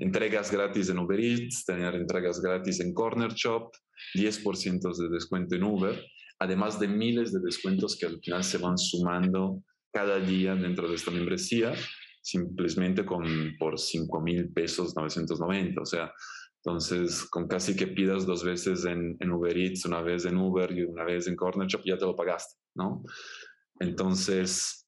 entregas 0.00 0.50
gratis 0.50 0.90
en 0.90 0.98
Uber 0.98 1.18
Eats, 1.18 1.64
tener 1.64 1.94
entregas 1.94 2.40
gratis 2.40 2.80
en 2.80 2.92
Corner 2.92 3.32
Shop, 3.32 3.70
10% 4.14 4.96
de 4.96 5.08
descuento 5.08 5.54
en 5.54 5.62
Uber, 5.64 6.04
además 6.38 6.78
de 6.78 6.88
miles 6.88 7.32
de 7.32 7.40
descuentos 7.40 7.96
que 7.96 8.06
al 8.06 8.20
final 8.20 8.44
se 8.44 8.58
van 8.58 8.76
sumando 8.76 9.62
cada 9.92 10.18
día 10.20 10.54
dentro 10.54 10.88
de 10.88 10.96
esta 10.96 11.10
membresía, 11.10 11.72
simplemente 12.20 13.06
con, 13.06 13.24
por 13.58 13.78
5 13.78 14.20
mil 14.20 14.52
pesos 14.52 14.94
990. 14.94 15.80
O 15.80 15.86
sea, 15.86 16.12
entonces, 16.62 17.24
con 17.24 17.48
casi 17.48 17.76
que 17.76 17.86
pidas 17.86 18.26
dos 18.26 18.44
veces 18.44 18.84
en, 18.84 19.16
en, 19.20 19.30
Uber 19.30 19.56
Eats, 19.56 19.86
una 19.86 20.02
vez 20.02 20.24
en 20.26 20.36
Uber 20.36 20.70
y 20.72 20.82
una 20.82 21.04
vez 21.04 21.26
en 21.26 21.36
Corner 21.36 21.66
Shop, 21.66 21.82
ya 21.84 21.96
te 21.96 22.04
lo 22.04 22.14
pagaste, 22.14 22.56
¿no? 22.74 23.02
Entonces, 23.80 24.86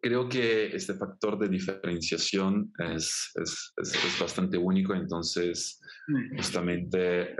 creo 0.00 0.28
que 0.28 0.74
este 0.74 0.94
factor 0.94 1.38
de 1.38 1.48
diferenciación 1.48 2.72
es, 2.78 3.30
es, 3.36 3.72
es, 3.76 4.18
bastante 4.20 4.58
único, 4.58 4.94
entonces 4.94 5.80
mm. 6.08 6.36
justamente 6.36 7.22
eh, 7.22 7.36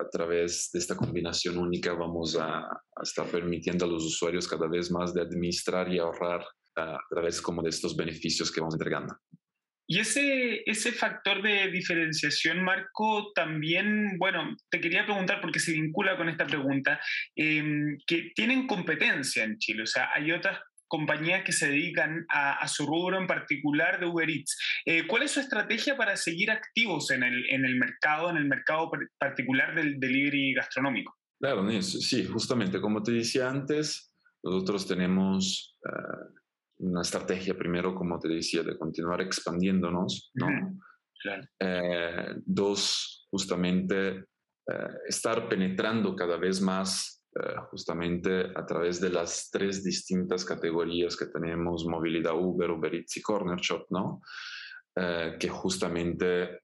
a 0.00 0.08
través 0.10 0.70
de 0.72 0.78
esta 0.78 0.96
combinación 0.96 1.58
única 1.58 1.92
vamos 1.92 2.36
a, 2.36 2.60
a, 2.60 3.02
estar 3.02 3.26
permitiendo 3.26 3.84
a 3.84 3.88
los 3.88 4.04
usuarios 4.04 4.48
cada 4.48 4.66
vez 4.66 4.90
más 4.90 5.12
de 5.12 5.22
administrar 5.22 5.92
y 5.92 5.98
ahorrar 5.98 6.44
a 6.76 6.98
través 7.08 7.40
como 7.40 7.62
de 7.62 7.70
estos 7.70 7.96
beneficios 7.96 8.50
que 8.50 8.60
vamos 8.60 8.74
entregando. 8.74 9.14
Y 9.86 10.00
ese, 10.00 10.62
ese 10.64 10.92
factor 10.92 11.42
de 11.42 11.70
diferenciación, 11.70 12.62
Marco, 12.62 13.32
también, 13.34 14.16
bueno, 14.18 14.56
te 14.70 14.80
quería 14.80 15.04
preguntar 15.04 15.40
porque 15.40 15.60
se 15.60 15.72
vincula 15.72 16.16
con 16.16 16.28
esta 16.28 16.46
pregunta, 16.46 17.00
em, 17.36 17.98
que 18.06 18.32
tienen 18.34 18.66
competencia 18.66 19.44
en 19.44 19.58
Chile, 19.58 19.82
o 19.82 19.86
sea, 19.86 20.10
hay 20.14 20.32
otras 20.32 20.58
compañías 20.88 21.42
que 21.44 21.52
se 21.52 21.68
dedican 21.68 22.24
a, 22.28 22.66
su 22.68 22.86
rubro 22.86 23.18
en 23.18 23.26
particular 23.26 23.98
de 23.98 24.06
Uber 24.06 24.30
Eats. 24.30 24.56
Eh, 24.84 25.06
¿Cuál 25.06 25.24
es 25.24 25.32
su 25.32 25.40
estrategia 25.40 25.96
para 25.96 26.16
seguir 26.16 26.50
activos 26.50 27.10
en 27.10 27.24
el, 27.24 27.50
en 27.50 27.64
el 27.64 27.76
mercado, 27.76 28.30
en 28.30 28.36
el 28.36 28.44
mercado 28.44 28.90
particular 29.18 29.74
del 29.74 29.98
delivery 29.98 30.54
gastronómico? 30.54 31.16
Claro, 31.40 31.68
sí, 31.82 32.24
justamente 32.24 32.80
como 32.80 33.02
te 33.02 33.12
decía 33.12 33.50
antes, 33.50 34.12
nosotros 34.42 34.86
tenemos... 34.86 35.76
Uh, 35.84 36.43
una 36.78 37.02
estrategia 37.02 37.56
primero, 37.56 37.94
como 37.94 38.18
te 38.18 38.28
decía, 38.28 38.62
de 38.62 38.76
continuar 38.76 39.20
expandiéndonos, 39.20 40.30
¿no? 40.34 40.48
Eh, 41.60 42.34
dos, 42.44 43.26
justamente 43.30 44.08
eh, 44.66 44.88
estar 45.08 45.48
penetrando 45.48 46.14
cada 46.14 46.36
vez 46.36 46.60
más 46.60 47.24
eh, 47.34 47.54
justamente 47.70 48.52
a 48.54 48.66
través 48.66 49.00
de 49.00 49.10
las 49.10 49.50
tres 49.50 49.82
distintas 49.82 50.44
categorías 50.44 51.16
que 51.16 51.26
tenemos, 51.26 51.86
movilidad 51.86 52.34
Uber, 52.36 52.70
Uber 52.70 52.94
Eats 52.94 53.16
y 53.16 53.22
Corner 53.22 53.58
Shop, 53.58 53.86
¿no? 53.90 54.20
que 54.96 55.48
justamente 55.48 56.60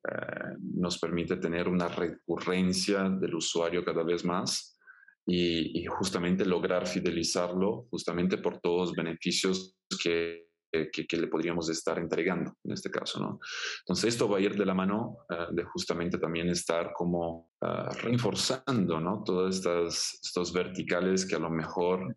nos 0.76 1.00
permite 1.00 1.38
tener 1.38 1.66
una 1.66 1.88
recurrencia 1.88 3.10
del 3.10 3.34
usuario 3.34 3.84
cada 3.84 4.04
vez 4.04 4.24
más 4.24 4.78
y, 5.26 5.84
justamente 5.86 6.46
lograr 6.46 6.86
fidelizarlo 6.86 7.88
justamente 7.90 8.38
por 8.38 8.60
todos 8.60 8.90
los 8.90 8.96
beneficios 8.96 9.76
que, 10.02 10.50
que, 10.70 11.16
le 11.16 11.26
podríamos 11.26 11.68
estar 11.68 11.98
entregando 11.98 12.54
en 12.64 12.72
este 12.72 12.90
caso, 12.90 13.20
¿no? 13.20 13.40
Entonces 13.80 14.14
esto 14.14 14.28
va 14.28 14.38
a 14.38 14.40
ir 14.40 14.56
de 14.56 14.66
la 14.66 14.74
mano 14.74 15.18
eh, 15.28 15.46
de 15.50 15.64
justamente 15.64 16.18
también 16.18 16.48
estar 16.48 16.92
como 16.92 17.50
uh, 17.60 17.92
reforzando, 18.02 19.00
¿no? 19.00 19.22
Todas 19.24 19.56
estas 19.56 20.20
estos 20.22 20.52
verticales 20.52 21.26
que 21.26 21.36
a 21.36 21.40
lo 21.40 21.50
mejor 21.50 22.16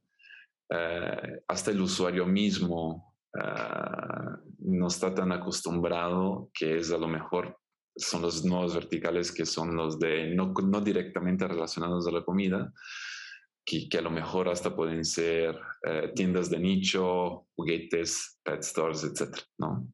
uh, 0.72 1.42
hasta 1.48 1.72
el 1.72 1.82
usuario 1.82 2.26
mismo 2.26 3.16
uh, 3.34 4.38
no 4.60 4.88
está 4.88 5.14
tan 5.14 5.32
acostumbrado, 5.32 6.52
que 6.54 6.78
es 6.78 6.92
a 6.92 6.98
lo 6.98 7.08
mejor 7.08 7.58
son 7.96 8.24
los 8.24 8.44
nuevos 8.44 8.74
verticales 8.74 9.32
que 9.32 9.46
son 9.46 9.76
los 9.76 10.00
de 10.00 10.34
no, 10.36 10.54
no 10.64 10.82
directamente 10.82 11.48
relacionados 11.48 12.08
a 12.08 12.12
la 12.12 12.24
comida, 12.24 12.72
que, 13.66 13.88
que, 13.90 13.98
a 13.98 14.02
lo 14.02 14.12
mejor 14.12 14.50
hasta 14.50 14.76
pueden 14.76 15.06
ser 15.06 15.56
eh, 15.86 16.12
tiendas 16.16 16.50
de 16.50 16.60
nicho, 16.60 17.48
juguetes, 17.56 18.40
pet 18.44 18.62
stores, 18.62 19.04
etcétera, 19.04 19.44
¿no? 19.58 19.88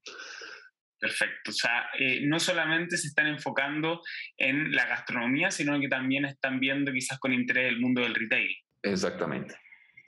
Perfecto. 0.99 1.51
O 1.51 1.53
sea, 1.53 1.89
eh, 1.97 2.21
no 2.25 2.39
solamente 2.39 2.97
se 2.97 3.07
están 3.07 3.27
enfocando 3.27 4.01
en 4.37 4.71
la 4.73 4.85
gastronomía, 4.85 5.49
sino 5.49 5.79
que 5.79 5.87
también 5.87 6.25
están 6.25 6.59
viendo 6.59 6.91
quizás 6.91 7.19
con 7.19 7.31
interés 7.31 7.69
el 7.69 7.79
mundo 7.79 8.01
del 8.01 8.15
retail. 8.15 8.53
Exactamente. 8.83 9.55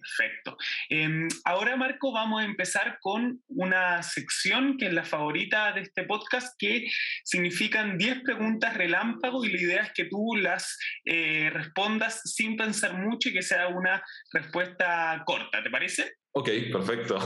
Perfecto. 0.01 0.57
Em, 0.89 1.27
ahora, 1.45 1.75
Marco, 1.75 2.11
vamos 2.11 2.41
a 2.41 2.45
empezar 2.45 2.97
con 3.01 3.41
una 3.49 4.01
sección 4.01 4.77
que 4.77 4.87
es 4.87 4.93
la 4.93 5.03
favorita 5.03 5.71
de 5.73 5.81
este 5.81 6.03
podcast, 6.03 6.55
que 6.57 6.87
significan 7.23 7.97
10 7.97 8.21
preguntas 8.21 8.75
relámpago 8.75 9.45
y 9.45 9.51
la 9.51 9.61
idea 9.61 9.83
es 9.83 9.91
que 9.93 10.05
tú 10.05 10.35
las 10.35 10.77
eh, 11.05 11.49
respondas 11.53 12.21
sin 12.23 12.57
pensar 12.57 12.97
mucho 12.97 13.29
y 13.29 13.33
que 13.33 13.43
sea 13.43 13.67
una 13.67 14.03
respuesta 14.31 15.21
corta, 15.25 15.61
¿te 15.61 15.69
parece? 15.69 16.13
Ok, 16.31 16.49
perfecto. 16.71 17.19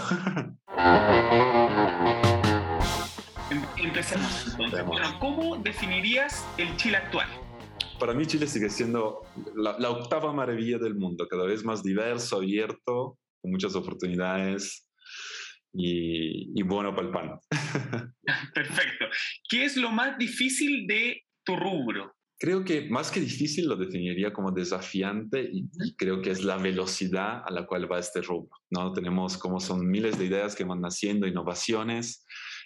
Em, 3.52 3.62
empecemos. 3.78 4.56
Entonces, 4.60 4.84
¿cómo 5.20 5.58
definirías 5.58 6.46
el 6.58 6.76
Chile 6.78 6.98
actual? 6.98 7.45
Para 8.00 8.14
mí 8.14 8.26
Chile 8.26 8.48
sigue 8.48 8.70
siendo 8.70 9.22
la, 9.56 9.78
la, 9.80 9.90
octava 9.90 10.34
maravilla 10.34 10.78
del 10.78 10.96
mundo, 10.96 11.28
cada 11.28 11.46
vez 11.46 11.64
más 11.64 11.84
diverso, 11.84 12.38
abierto, 12.38 13.18
con 13.42 13.52
muchas 13.52 13.76
oportunidades 13.76 14.88
y, 15.74 16.60
y 16.60 16.64
bueno 16.64 16.96
para 16.96 17.08
el 17.08 17.14
pan. 17.14 17.40
Perfecto. 18.54 19.06
¿Qué 19.50 19.66
es 19.66 19.78
lo 19.78 19.92
más 19.92 20.18
difícil 20.18 20.88
de 20.88 21.24
tu 21.44 21.56
rubro? 21.56 22.14
Creo 22.38 22.66
que 22.66 22.90
más 22.90 23.12
que 23.12 23.22
difícil 23.22 23.68
lo 23.68 23.78
definiría 23.78 24.34
como 24.34 24.52
desafiante 24.52 25.50
y, 25.52 25.70
creo 25.96 26.22
que 26.22 26.32
es 26.32 26.44
la 26.44 26.58
velocidad 26.58 27.44
a 27.46 27.52
la 27.52 27.66
cual 27.66 27.90
va 27.90 28.00
este 28.00 28.22
rubro. 28.22 28.52
¿no? 28.72 28.92
Tenemos 28.92 29.38
como 29.38 29.60
son 29.60 29.88
miles 29.88 30.20
de 30.20 30.26
ideas 30.26 30.56
que 30.56 30.66
van 30.66 30.82
naciendo, 30.82 31.28
innovaciones 31.28 32.26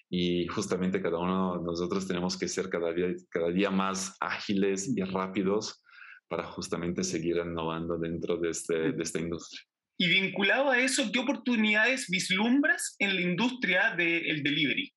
y 0.09 0.47
justamente 0.47 1.01
cada 1.01 1.19
uno 1.19 1.57
de 1.59 1.63
nosotros 1.63 2.07
tenemos 2.07 2.37
que 2.37 2.47
ser 2.47 2.69
cada 2.69 2.91
día, 2.91 3.07
cada 3.29 3.51
día 3.51 3.69
más 3.69 4.15
ágiles 4.19 4.91
y 4.95 5.03
rápidos 5.03 5.83
para 6.27 6.43
justamente 6.45 7.03
seguir 7.03 7.37
innovando 7.37 7.97
dentro 7.97 8.37
de, 8.37 8.49
este, 8.49 8.91
de 8.91 9.03
esta 9.03 9.19
industria. 9.19 9.61
Y 9.97 10.07
vinculado 10.07 10.69
a 10.69 10.79
eso, 10.79 11.11
¿qué 11.11 11.19
oportunidades 11.19 12.07
vislumbras 12.09 12.95
en 12.99 13.15
la 13.15 13.21
industria 13.21 13.95
del 13.97 14.41
delivery? 14.43 14.93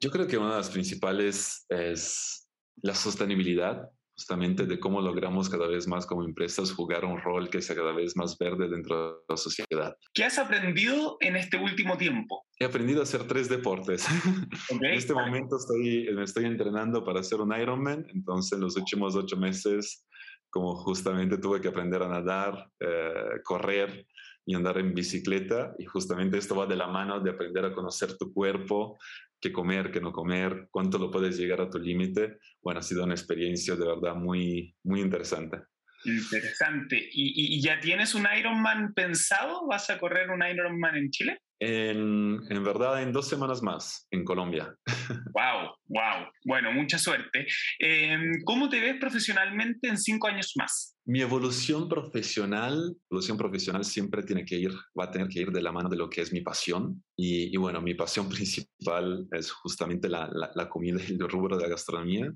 Yo 0.00 0.10
creo 0.10 0.26
que 0.26 0.36
una 0.36 0.50
de 0.50 0.56
las 0.56 0.70
principales 0.70 1.64
es 1.68 2.48
la 2.82 2.94
sostenibilidad, 2.94 3.88
justamente 4.18 4.66
de 4.66 4.80
cómo 4.80 5.00
logramos 5.00 5.48
cada 5.48 5.68
vez 5.68 5.86
más 5.86 6.04
como 6.04 6.24
empresas 6.24 6.72
jugar 6.72 7.04
un 7.04 7.20
rol 7.20 7.48
que 7.48 7.62
sea 7.62 7.76
cada 7.76 7.92
vez 7.92 8.16
más 8.16 8.36
verde 8.36 8.68
dentro 8.68 9.12
de 9.12 9.16
la 9.28 9.36
sociedad. 9.36 9.96
¿Qué 10.12 10.24
has 10.24 10.38
aprendido 10.38 11.18
en 11.20 11.36
este 11.36 11.56
último 11.56 11.96
tiempo? 11.96 12.44
He 12.58 12.64
aprendido 12.64 12.98
a 12.98 13.04
hacer 13.04 13.28
tres 13.28 13.48
deportes. 13.48 14.04
en 14.70 14.84
este 14.86 15.14
momento 15.14 15.56
estoy, 15.56 16.08
me 16.12 16.24
estoy 16.24 16.46
entrenando 16.46 17.04
para 17.04 17.20
hacer 17.20 17.40
un 17.40 17.56
Ironman, 17.56 18.06
entonces 18.12 18.54
en 18.54 18.60
los 18.62 18.76
últimos 18.76 19.14
ocho 19.14 19.36
meses, 19.36 20.04
como 20.50 20.74
justamente 20.74 21.38
tuve 21.38 21.60
que 21.60 21.68
aprender 21.68 22.02
a 22.02 22.08
nadar, 22.08 22.68
eh, 22.80 23.40
correr 23.44 24.04
y 24.44 24.56
andar 24.56 24.78
en 24.78 24.94
bicicleta, 24.94 25.74
y 25.78 25.84
justamente 25.84 26.38
esto 26.38 26.56
va 26.56 26.66
de 26.66 26.74
la 26.74 26.88
mano 26.88 27.20
de 27.20 27.30
aprender 27.30 27.66
a 27.66 27.72
conocer 27.72 28.16
tu 28.16 28.32
cuerpo, 28.32 28.98
qué 29.40 29.52
comer, 29.52 29.90
qué 29.90 30.00
no 30.00 30.12
comer, 30.12 30.68
cuánto 30.70 30.98
lo 30.98 31.10
puedes 31.10 31.36
llegar 31.36 31.60
a 31.60 31.70
tu 31.70 31.78
límite. 31.78 32.38
Bueno, 32.62 32.80
ha 32.80 32.82
sido 32.82 33.04
una 33.04 33.14
experiencia 33.14 33.74
de 33.76 33.86
verdad 33.86 34.14
muy, 34.14 34.74
muy 34.84 35.00
interesante. 35.00 35.58
Interesante. 36.04 36.96
¿Y, 36.96 37.56
¿Y, 37.56 37.60
ya 37.60 37.80
tienes 37.80 38.14
un 38.14 38.26
Ironman 38.38 38.94
pensado? 38.94 39.66
¿Vas 39.66 39.90
a 39.90 39.98
correr 39.98 40.30
un 40.30 40.42
Ironman 40.46 40.96
en 40.96 41.10
Chile? 41.10 41.38
En, 41.60 42.40
en, 42.48 42.64
verdad, 42.64 43.02
en 43.02 43.12
dos 43.12 43.28
semanas 43.28 43.62
más, 43.62 44.06
en 44.10 44.24
Colombia. 44.24 44.76
¡Wow! 45.34 45.74
¡Wow! 45.88 46.30
Bueno, 46.44 46.72
mucha 46.72 46.98
suerte. 46.98 47.46
Eh, 47.80 48.16
¿Cómo 48.44 48.68
te 48.68 48.80
ves 48.80 48.96
profesionalmente 49.00 49.88
en 49.88 49.98
cinco 49.98 50.28
años 50.28 50.52
más? 50.56 50.96
Mi 51.04 51.22
evolución 51.22 51.88
profesional, 51.88 52.94
evolución 53.10 53.38
profesional 53.38 53.84
siempre 53.84 54.22
tiene 54.22 54.44
que 54.44 54.56
ir, 54.56 54.72
va 54.98 55.04
a 55.04 55.10
tener 55.10 55.28
que 55.28 55.40
ir 55.40 55.50
de 55.50 55.62
la 55.62 55.72
mano 55.72 55.88
de 55.88 55.96
lo 55.96 56.10
que 56.10 56.20
es 56.20 56.32
mi 56.32 56.42
pasión. 56.42 57.02
Y, 57.16 57.52
y 57.52 57.56
bueno, 57.56 57.80
mi 57.80 57.94
pasión 57.94 58.28
principal 58.28 59.26
es 59.32 59.50
justamente 59.50 60.08
la, 60.08 60.28
la, 60.30 60.52
la, 60.54 60.68
comida 60.68 61.00
y 61.08 61.12
el 61.12 61.28
rubro 61.28 61.56
de 61.56 61.62
la 61.62 61.70
gastronomía. 61.70 62.30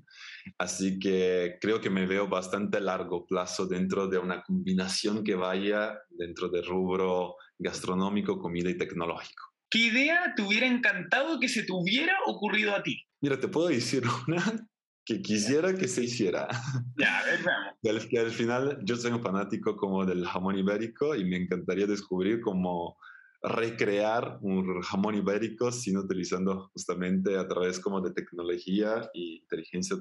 Así 0.57 0.99
que 0.99 1.57
creo 1.61 1.79
que 1.79 1.89
me 1.91 2.07
veo 2.07 2.27
bastante 2.27 2.77
a 2.77 2.81
largo 2.81 3.25
plazo 3.25 3.67
dentro 3.67 4.07
de 4.07 4.17
una 4.17 4.41
combinación 4.41 5.23
que 5.23 5.35
vaya 5.35 5.97
dentro 6.09 6.49
del 6.49 6.65
rubro 6.65 7.35
gastronómico, 7.63 8.39
comida 8.39 8.69
y 8.69 8.77
tecnológico. 8.77 9.53
¿Qué 9.69 9.79
idea 9.79 10.33
te 10.35 10.43
hubiera 10.43 10.67
encantado 10.67 11.39
que 11.39 11.49
se 11.49 11.63
te 11.63 11.71
hubiera 11.71 12.13
ocurrido 12.27 12.75
a 12.75 12.83
ti? 12.83 13.01
Mira, 13.21 13.39
te 13.39 13.47
puedo 13.47 13.69
decir 13.69 14.03
una 14.27 14.67
que 15.05 15.21
quisiera 15.21 15.73
que 15.73 15.87
se 15.87 16.03
hiciera. 16.03 16.47
Ya, 16.95 17.19
a 17.19 17.25
ver, 17.25 17.39
vamos. 17.43 17.73
Que 18.07 18.19
al, 18.19 18.31
final 18.31 18.79
yo 18.83 18.95
soy 18.95 19.11
un 19.11 19.21
fanático 19.21 19.75
como 19.75 20.05
del 20.05 20.25
jamón 20.25 20.57
ibérico 20.57 21.15
y 21.15 21.25
me 21.25 21.37
encantaría 21.37 21.87
descubrir 21.87 22.39
cómo 22.39 22.97
recrear 23.41 24.37
un 24.41 24.81
jamón 24.81 25.15
ibérico 25.15 25.71
sin 25.71 25.97
utilizando 25.97 26.69
justamente 26.71 27.37
a 27.37 27.45
través 27.45 27.79
como 27.79 27.99
de 27.99 28.13
tecnología 28.13 29.09
y 29.13 29.41
inteligencia 29.41 29.97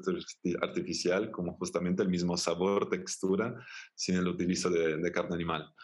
artificial 0.60 1.32
como 1.32 1.56
justamente 1.56 2.02
el 2.02 2.08
mismo 2.08 2.36
sabor, 2.36 2.88
textura, 2.88 3.56
sin 3.94 4.16
el 4.16 4.28
utilizo 4.28 4.70
de, 4.70 4.98
de 4.98 5.12
carne 5.12 5.34
animal. 5.34 5.74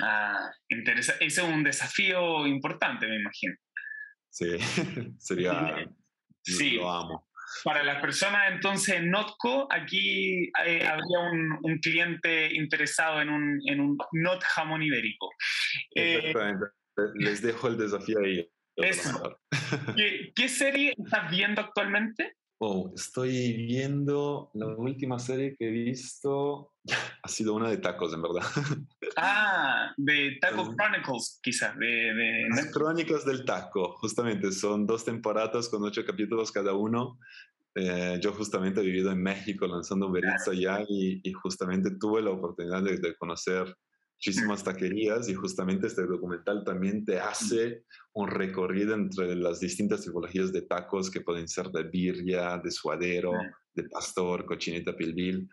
Ah, 0.00 0.50
interesa. 0.68 1.14
Ese 1.20 1.42
es 1.42 1.48
un 1.48 1.64
desafío 1.64 2.46
importante, 2.46 3.06
me 3.06 3.16
imagino. 3.16 3.54
Sí, 4.30 4.56
sería... 5.18 5.88
Sí. 6.42 6.76
Lo 6.76 6.90
amo. 6.90 7.28
Para 7.64 7.82
las 7.82 8.00
personas 8.00 8.52
entonces 8.52 8.96
en 8.96 9.10
Notco, 9.10 9.66
aquí 9.70 10.50
eh, 10.64 10.86
habría 10.86 11.18
un, 11.30 11.58
un, 11.62 11.78
cliente 11.78 12.54
interesado 12.54 13.20
en 13.22 13.30
un, 13.30 13.60
en 13.66 13.80
un 13.80 13.98
Not 14.12 14.42
jamón 14.44 14.82
ibérico. 14.82 15.30
Eh, 15.94 16.32
Les 17.14 17.42
dejo 17.42 17.68
el 17.68 17.78
desafío 17.78 18.18
ahí. 18.20 18.48
¿Qué, 19.96 20.32
¿Qué, 20.34 20.48
serie 20.48 20.94
estás 20.96 21.30
viendo 21.30 21.60
actualmente? 21.60 22.36
Oh, 22.60 22.90
estoy 22.92 23.52
viendo 23.52 24.50
la 24.54 24.66
última 24.66 25.20
serie 25.20 25.54
que 25.56 25.68
he 25.68 25.70
visto. 25.70 26.72
Ha 27.22 27.28
sido 27.28 27.54
una 27.54 27.68
de 27.68 27.76
tacos, 27.76 28.14
en 28.14 28.22
verdad. 28.22 28.42
Ah, 29.16 29.92
de 29.96 30.38
Taco 30.40 30.74
Chronicles, 30.76 31.40
quizás. 31.42 31.76
De, 31.76 31.86
de... 31.86 32.48
Las 32.50 32.72
crónicas 32.72 33.24
del 33.24 33.44
taco, 33.44 33.96
justamente. 33.98 34.52
Son 34.52 34.86
dos 34.86 35.04
temporadas 35.04 35.68
con 35.68 35.82
ocho 35.82 36.04
capítulos 36.04 36.52
cada 36.52 36.72
uno. 36.74 37.18
Eh, 37.74 38.18
yo 38.22 38.32
justamente 38.32 38.80
he 38.80 38.84
vivido 38.84 39.10
en 39.10 39.22
México 39.22 39.66
lanzando 39.66 40.06
Uber 40.06 40.24
Eats 40.24 40.48
allá 40.48 40.82
y, 40.88 41.20
y, 41.22 41.32
justamente 41.32 41.90
tuve 41.98 42.22
la 42.22 42.30
oportunidad 42.30 42.82
de, 42.82 42.98
de 42.98 43.16
conocer 43.16 43.76
muchísimas 44.18 44.64
taquerías 44.64 45.28
y 45.28 45.34
justamente 45.34 45.86
este 45.86 46.04
documental 46.04 46.64
también 46.64 47.04
te 47.04 47.20
hace 47.20 47.84
un 48.14 48.28
recorrido 48.28 48.94
entre 48.94 49.36
las 49.36 49.60
distintas 49.60 50.02
tipologías 50.02 50.52
de 50.52 50.62
tacos 50.62 51.08
que 51.08 51.20
pueden 51.20 51.46
ser 51.46 51.68
de 51.68 51.84
birria, 51.84 52.58
de 52.58 52.70
suadero, 52.72 53.30
de 53.74 53.84
pastor, 53.84 54.44
cochinita 54.44 54.96
pilbil 54.96 55.48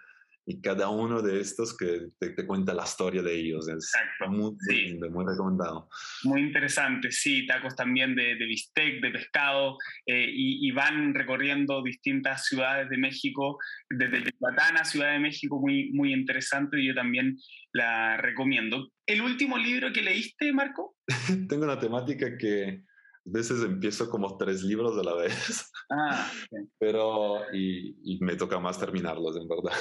y 0.48 0.62
cada 0.62 0.90
uno 0.90 1.22
de 1.22 1.40
estos 1.40 1.76
que 1.76 2.08
te, 2.20 2.30
te 2.30 2.46
cuenta 2.46 2.74
la 2.74 2.84
historia 2.84 3.22
de 3.24 3.34
ellos. 3.34 3.68
Es 3.68 3.76
Exacto. 3.76 4.30
Muy, 4.30 4.56
sí. 4.60 4.76
lindo, 4.76 5.10
muy 5.10 5.26
recomendado. 5.26 5.90
Muy 6.24 6.42
interesante, 6.42 7.12
sí, 7.12 7.48
tacos 7.48 7.76
también 7.76 8.16
de, 8.16 8.36
de 8.36 8.46
bistec, 8.46 9.02
de 9.02 9.10
pescado, 9.10 9.78
eh, 10.06 10.28
y, 10.30 10.68
y, 10.68 10.72
van 10.72 11.14
recorriendo 11.16 11.82
distintas 11.82 12.46
ciudades 12.46 12.90
de 12.90 12.98
México, 12.98 13.58
desde 13.90 14.24
Yucatán 14.24 14.78
a 14.78 14.86
Ciudad 14.86 15.14
de 15.14 15.20
México, 15.20 15.60
muy, 15.60 15.92
muy 15.94 16.14
interesante, 16.14 16.80
y 16.80 16.88
yo 16.88 16.96
también 16.96 17.38
la 17.74 18.18
recomiendo. 18.18 18.90
¿El 19.08 19.22
último 19.22 19.58
libro 19.58 19.92
que 19.92 20.04
leíste, 20.04 20.54
Marco? 20.54 20.96
Tengo 21.50 21.64
una 21.64 21.80
temática 21.80 22.38
que 22.38 22.84
a 23.28 23.32
veces 23.32 23.64
empiezo 23.64 24.10
como 24.10 24.38
tres 24.38 24.62
libros 24.62 24.96
a 25.00 25.04
la 25.04 25.16
vez. 25.16 25.72
Ah, 25.90 26.30
okay. 26.52 26.66
Pero, 26.78 27.42
y, 27.52 27.96
y 28.04 28.20
me 28.20 28.36
toca 28.36 28.60
más 28.60 28.80
terminarlos, 28.80 29.36
en 29.38 29.48
verdad. 29.48 29.74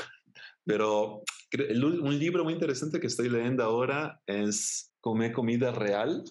Pero 0.65 1.23
un 1.51 2.19
libro 2.19 2.45
muy 2.45 2.55
interesante 2.55 3.01
que 3.01 3.07
estoy 3.07 3.29
leyendo 3.29 3.63
ahora 3.63 4.21
es 4.27 4.93
Come 5.01 5.33
comida 5.33 5.73
real 5.73 6.25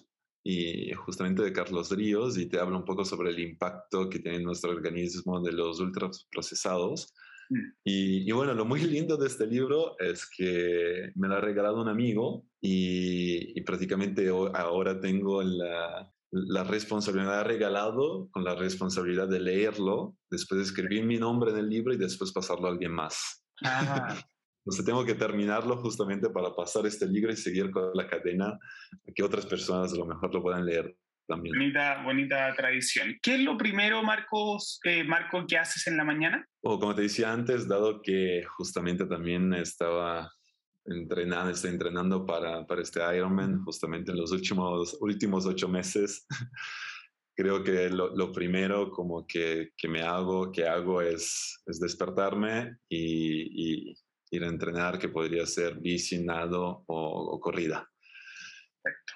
y 0.44 0.92
justamente 0.92 1.42
de 1.42 1.52
Carlos 1.52 1.90
Ríos 1.90 2.36
y 2.36 2.46
te 2.46 2.58
habla 2.58 2.76
un 2.76 2.84
poco 2.84 3.04
sobre 3.04 3.30
el 3.30 3.38
impacto 3.38 4.10
que 4.10 4.18
tiene 4.18 4.38
en 4.38 4.44
nuestro 4.44 4.72
organismo 4.72 5.40
de 5.40 5.52
los 5.52 5.80
ultraprocesados. 5.80 7.14
Mm. 7.48 7.56
Y, 7.84 8.28
y, 8.28 8.32
bueno, 8.32 8.52
lo 8.52 8.64
muy 8.64 8.80
lindo 8.80 9.16
de 9.16 9.26
este 9.26 9.46
libro 9.46 9.96
es 9.98 10.28
que 10.36 11.12
me 11.14 11.28
lo 11.28 11.36
ha 11.36 11.40
regalado 11.40 11.80
un 11.80 11.88
amigo 11.88 12.44
y, 12.60 13.58
y 13.58 13.62
prácticamente 13.62 14.28
ahora 14.28 15.00
tengo 15.00 15.42
la, 15.42 16.12
la 16.30 16.64
responsabilidad 16.64 17.44
regalado 17.44 18.28
con 18.32 18.42
la 18.42 18.56
responsabilidad 18.56 19.28
de 19.28 19.38
leerlo, 19.38 20.16
después 20.30 20.58
de 20.58 20.64
escribir 20.64 21.04
mi 21.04 21.16
nombre 21.16 21.52
en 21.52 21.58
el 21.58 21.68
libro 21.68 21.94
y 21.94 21.96
después 21.96 22.32
pasarlo 22.32 22.66
a 22.66 22.72
alguien 22.72 22.92
más. 22.92 23.43
Ah. 23.64 24.16
Entonces 24.64 24.86
tengo 24.86 25.04
que 25.04 25.14
terminarlo 25.14 25.76
justamente 25.76 26.30
para 26.30 26.54
pasar 26.54 26.86
este 26.86 27.06
libro 27.06 27.30
y 27.30 27.36
seguir 27.36 27.70
con 27.70 27.90
la 27.92 28.06
cadena, 28.06 28.58
que 29.14 29.22
otras 29.22 29.44
personas 29.44 29.92
a 29.92 29.96
lo 29.96 30.06
mejor 30.06 30.32
lo 30.32 30.40
puedan 30.40 30.64
leer 30.64 30.96
también. 31.26 31.54
Bonita, 31.54 32.02
bonita 32.02 32.54
tradición. 32.56 33.18
¿Qué 33.20 33.34
es 33.34 33.40
lo 33.40 33.58
primero, 33.58 34.02
Marcos, 34.02 34.80
eh, 34.84 35.04
Marco, 35.04 35.46
que 35.46 35.58
haces 35.58 35.86
en 35.86 35.98
la 35.98 36.04
mañana? 36.04 36.48
O 36.62 36.78
como 36.78 36.94
te 36.94 37.02
decía 37.02 37.30
antes, 37.30 37.68
dado 37.68 38.00
que 38.00 38.42
justamente 38.56 39.04
también 39.04 39.52
estaba 39.52 40.32
entrenando, 40.86 41.50
estoy 41.50 41.70
entrenando 41.70 42.24
para, 42.24 42.66
para 42.66 42.82
este 42.82 43.00
Ironman, 43.16 43.62
justamente 43.64 44.12
en 44.12 44.18
los 44.18 44.32
últimos, 44.32 44.96
últimos 45.00 45.44
ocho 45.44 45.68
meses. 45.68 46.26
Creo 47.34 47.62
que 47.62 47.90
lo, 47.90 48.14
lo, 48.14 48.32
primero 48.32 48.90
como 48.90 49.26
que, 49.26 49.70
que, 49.76 49.88
me 49.88 50.02
hago, 50.02 50.50
que 50.52 50.66
hago 50.66 51.02
es, 51.02 51.62
es 51.66 51.80
despertarme 51.80 52.78
y, 52.88 53.88
y, 53.90 53.94
ir 54.30 54.44
a 54.44 54.48
entrenar, 54.48 54.98
que 54.98 55.08
podría 55.08 55.46
ser 55.46 55.78
bici, 55.78 56.24
nado 56.24 56.84
o, 56.86 57.34
o 57.34 57.40
corrida. 57.40 57.88
Perfecto. 58.82 59.14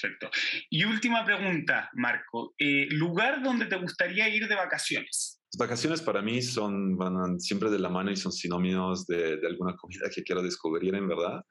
Perfecto. 0.00 0.30
Y 0.68 0.84
última 0.84 1.24
pregunta, 1.24 1.90
Marco. 1.94 2.54
Eh, 2.58 2.86
¿Lugar 2.90 3.42
donde 3.42 3.66
te 3.66 3.76
gustaría 3.76 4.28
ir 4.28 4.46
de 4.46 4.54
vacaciones? 4.54 5.40
Las 5.52 5.68
vacaciones 5.68 6.00
para 6.00 6.22
mí 6.22 6.40
son, 6.42 6.96
van 6.96 7.40
siempre 7.40 7.70
de 7.70 7.80
la 7.80 7.88
mano 7.88 8.12
y 8.12 8.16
son 8.16 8.30
sinónimos 8.30 9.06
de, 9.06 9.38
de 9.38 9.46
alguna 9.48 9.74
comida 9.74 10.08
que 10.14 10.22
quiero 10.22 10.42
descubrir, 10.42 10.94
en 10.94 11.08
verdad. 11.08 11.44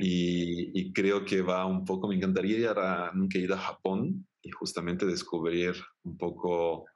Y, 0.00 0.92
creo 0.92 1.24
que 1.24 1.42
va 1.42 1.64
un 1.66 1.84
poco, 1.84 2.08
me 2.08 2.16
encantaría 2.16 2.58
ir 2.58 2.68
a, 2.68 3.12
nunca 3.14 3.38
he 3.38 3.42
ido 3.42 3.54
a 3.54 3.58
Japón 3.58 4.26
y 4.42 4.50
justamente 4.50 5.06
descubrir 5.06 5.74
un 6.04 6.16
poco 6.16 6.86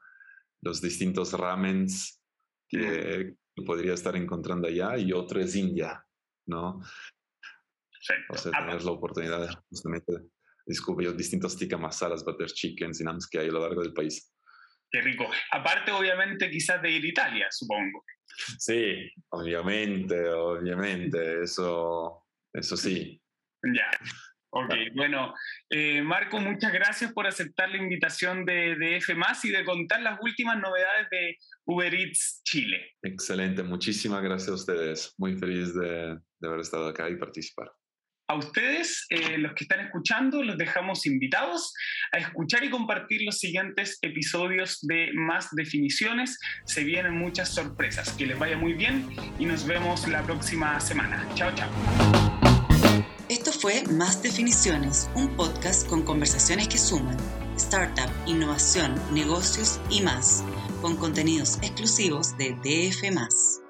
los 0.63 0.81
distintos 0.81 1.33
ramens 1.33 2.23
que 2.69 3.35
podría 3.67 3.95
estar 3.95 4.17
encontrando 4.17 4.69
allá 4.69 4.97
y 4.97 5.13
otro 5.13 5.41
es 5.41 5.55
India, 5.55 6.05
¿no? 6.47 6.81
O 8.29 8.37
sea, 8.37 8.53
tener 8.53 8.83
la 8.83 8.91
oportunidad 8.91 9.47
de 9.47 9.55
justamente 9.69 10.13
descubrir 10.67 11.15
distintos 11.15 11.57
tikka 11.57 11.77
masalas, 11.77 12.25
butter 12.25 12.49
chickens 12.49 13.01
y 13.01 13.05
nams 13.05 13.29
que 13.29 13.39
hay 13.39 13.49
a 13.49 13.53
lo 13.53 13.61
largo 13.61 13.83
del 13.83 13.93
país. 13.93 14.33
Qué 14.91 15.01
rico. 15.01 15.27
Aparte, 15.51 15.91
obviamente, 15.91 16.51
quizás 16.51 16.81
de 16.81 16.91
ir 16.91 17.05
a 17.05 17.09
Italia, 17.09 17.47
supongo. 17.51 18.05
Sí, 18.59 19.11
obviamente, 19.31 20.29
obviamente. 20.29 21.43
Eso, 21.43 22.27
eso 22.53 22.77
sí. 22.77 23.21
Ya. 23.75 23.91
Ok, 24.57 24.73
bueno, 24.95 25.35
eh, 25.69 26.01
Marco, 26.01 26.39
muchas 26.39 26.73
gracias 26.73 27.13
por 27.13 27.27
aceptar 27.27 27.71
la 27.71 27.77
invitación 27.77 28.45
de, 28.45 28.77
de 28.77 28.99
F 28.99 29.13
y 29.43 29.51
de 29.51 29.65
contar 29.65 30.01
las 30.01 30.21
últimas 30.23 30.61
novedades 30.61 31.09
de 31.11 31.37
Uber 31.65 31.93
Eats 31.93 32.41
Chile. 32.45 32.93
Excelente, 33.03 33.65
muchísimas 33.65 34.23
gracias 34.23 34.51
a 34.51 34.55
ustedes. 34.55 35.13
Muy 35.19 35.37
feliz 35.37 35.75
de, 35.75 36.17
de 36.39 36.49
haber 36.49 36.61
estado 36.61 36.87
acá 36.87 37.11
y 37.11 37.17
participar. 37.17 37.73
A 38.29 38.37
ustedes, 38.37 39.07
eh, 39.11 39.39
los 39.39 39.55
que 39.55 39.65
están 39.65 39.81
escuchando, 39.81 40.41
los 40.43 40.57
dejamos 40.57 41.05
invitados 41.05 41.75
a 42.13 42.19
escuchar 42.19 42.63
y 42.63 42.71
compartir 42.71 43.23
los 43.23 43.41
siguientes 43.41 43.99
episodios 44.03 44.79
de 44.83 45.11
Más 45.15 45.49
Definiciones. 45.51 46.39
Se 46.65 46.85
vienen 46.85 47.19
muchas 47.19 47.53
sorpresas. 47.53 48.13
Que 48.13 48.27
les 48.27 48.39
vaya 48.39 48.57
muy 48.57 48.75
bien 48.75 49.09
y 49.39 49.47
nos 49.47 49.67
vemos 49.67 50.07
la 50.07 50.23
próxima 50.23 50.79
semana. 50.79 51.29
Chao, 51.35 51.53
chao. 51.55 52.54
Fue 53.65 53.83
Más 53.85 54.23
Definiciones, 54.23 55.09
un 55.15 55.27
podcast 55.37 55.89
con 55.89 56.03
conversaciones 56.03 56.69
que 56.69 56.77
suman 56.77 57.17
startup, 57.57 58.11
innovación, 58.27 58.95
negocios 59.11 59.81
y 59.89 60.03
más, 60.03 60.45
con 60.83 60.97
contenidos 60.97 61.57
exclusivos 61.63 62.37
de 62.37 62.51
DF. 62.63 63.64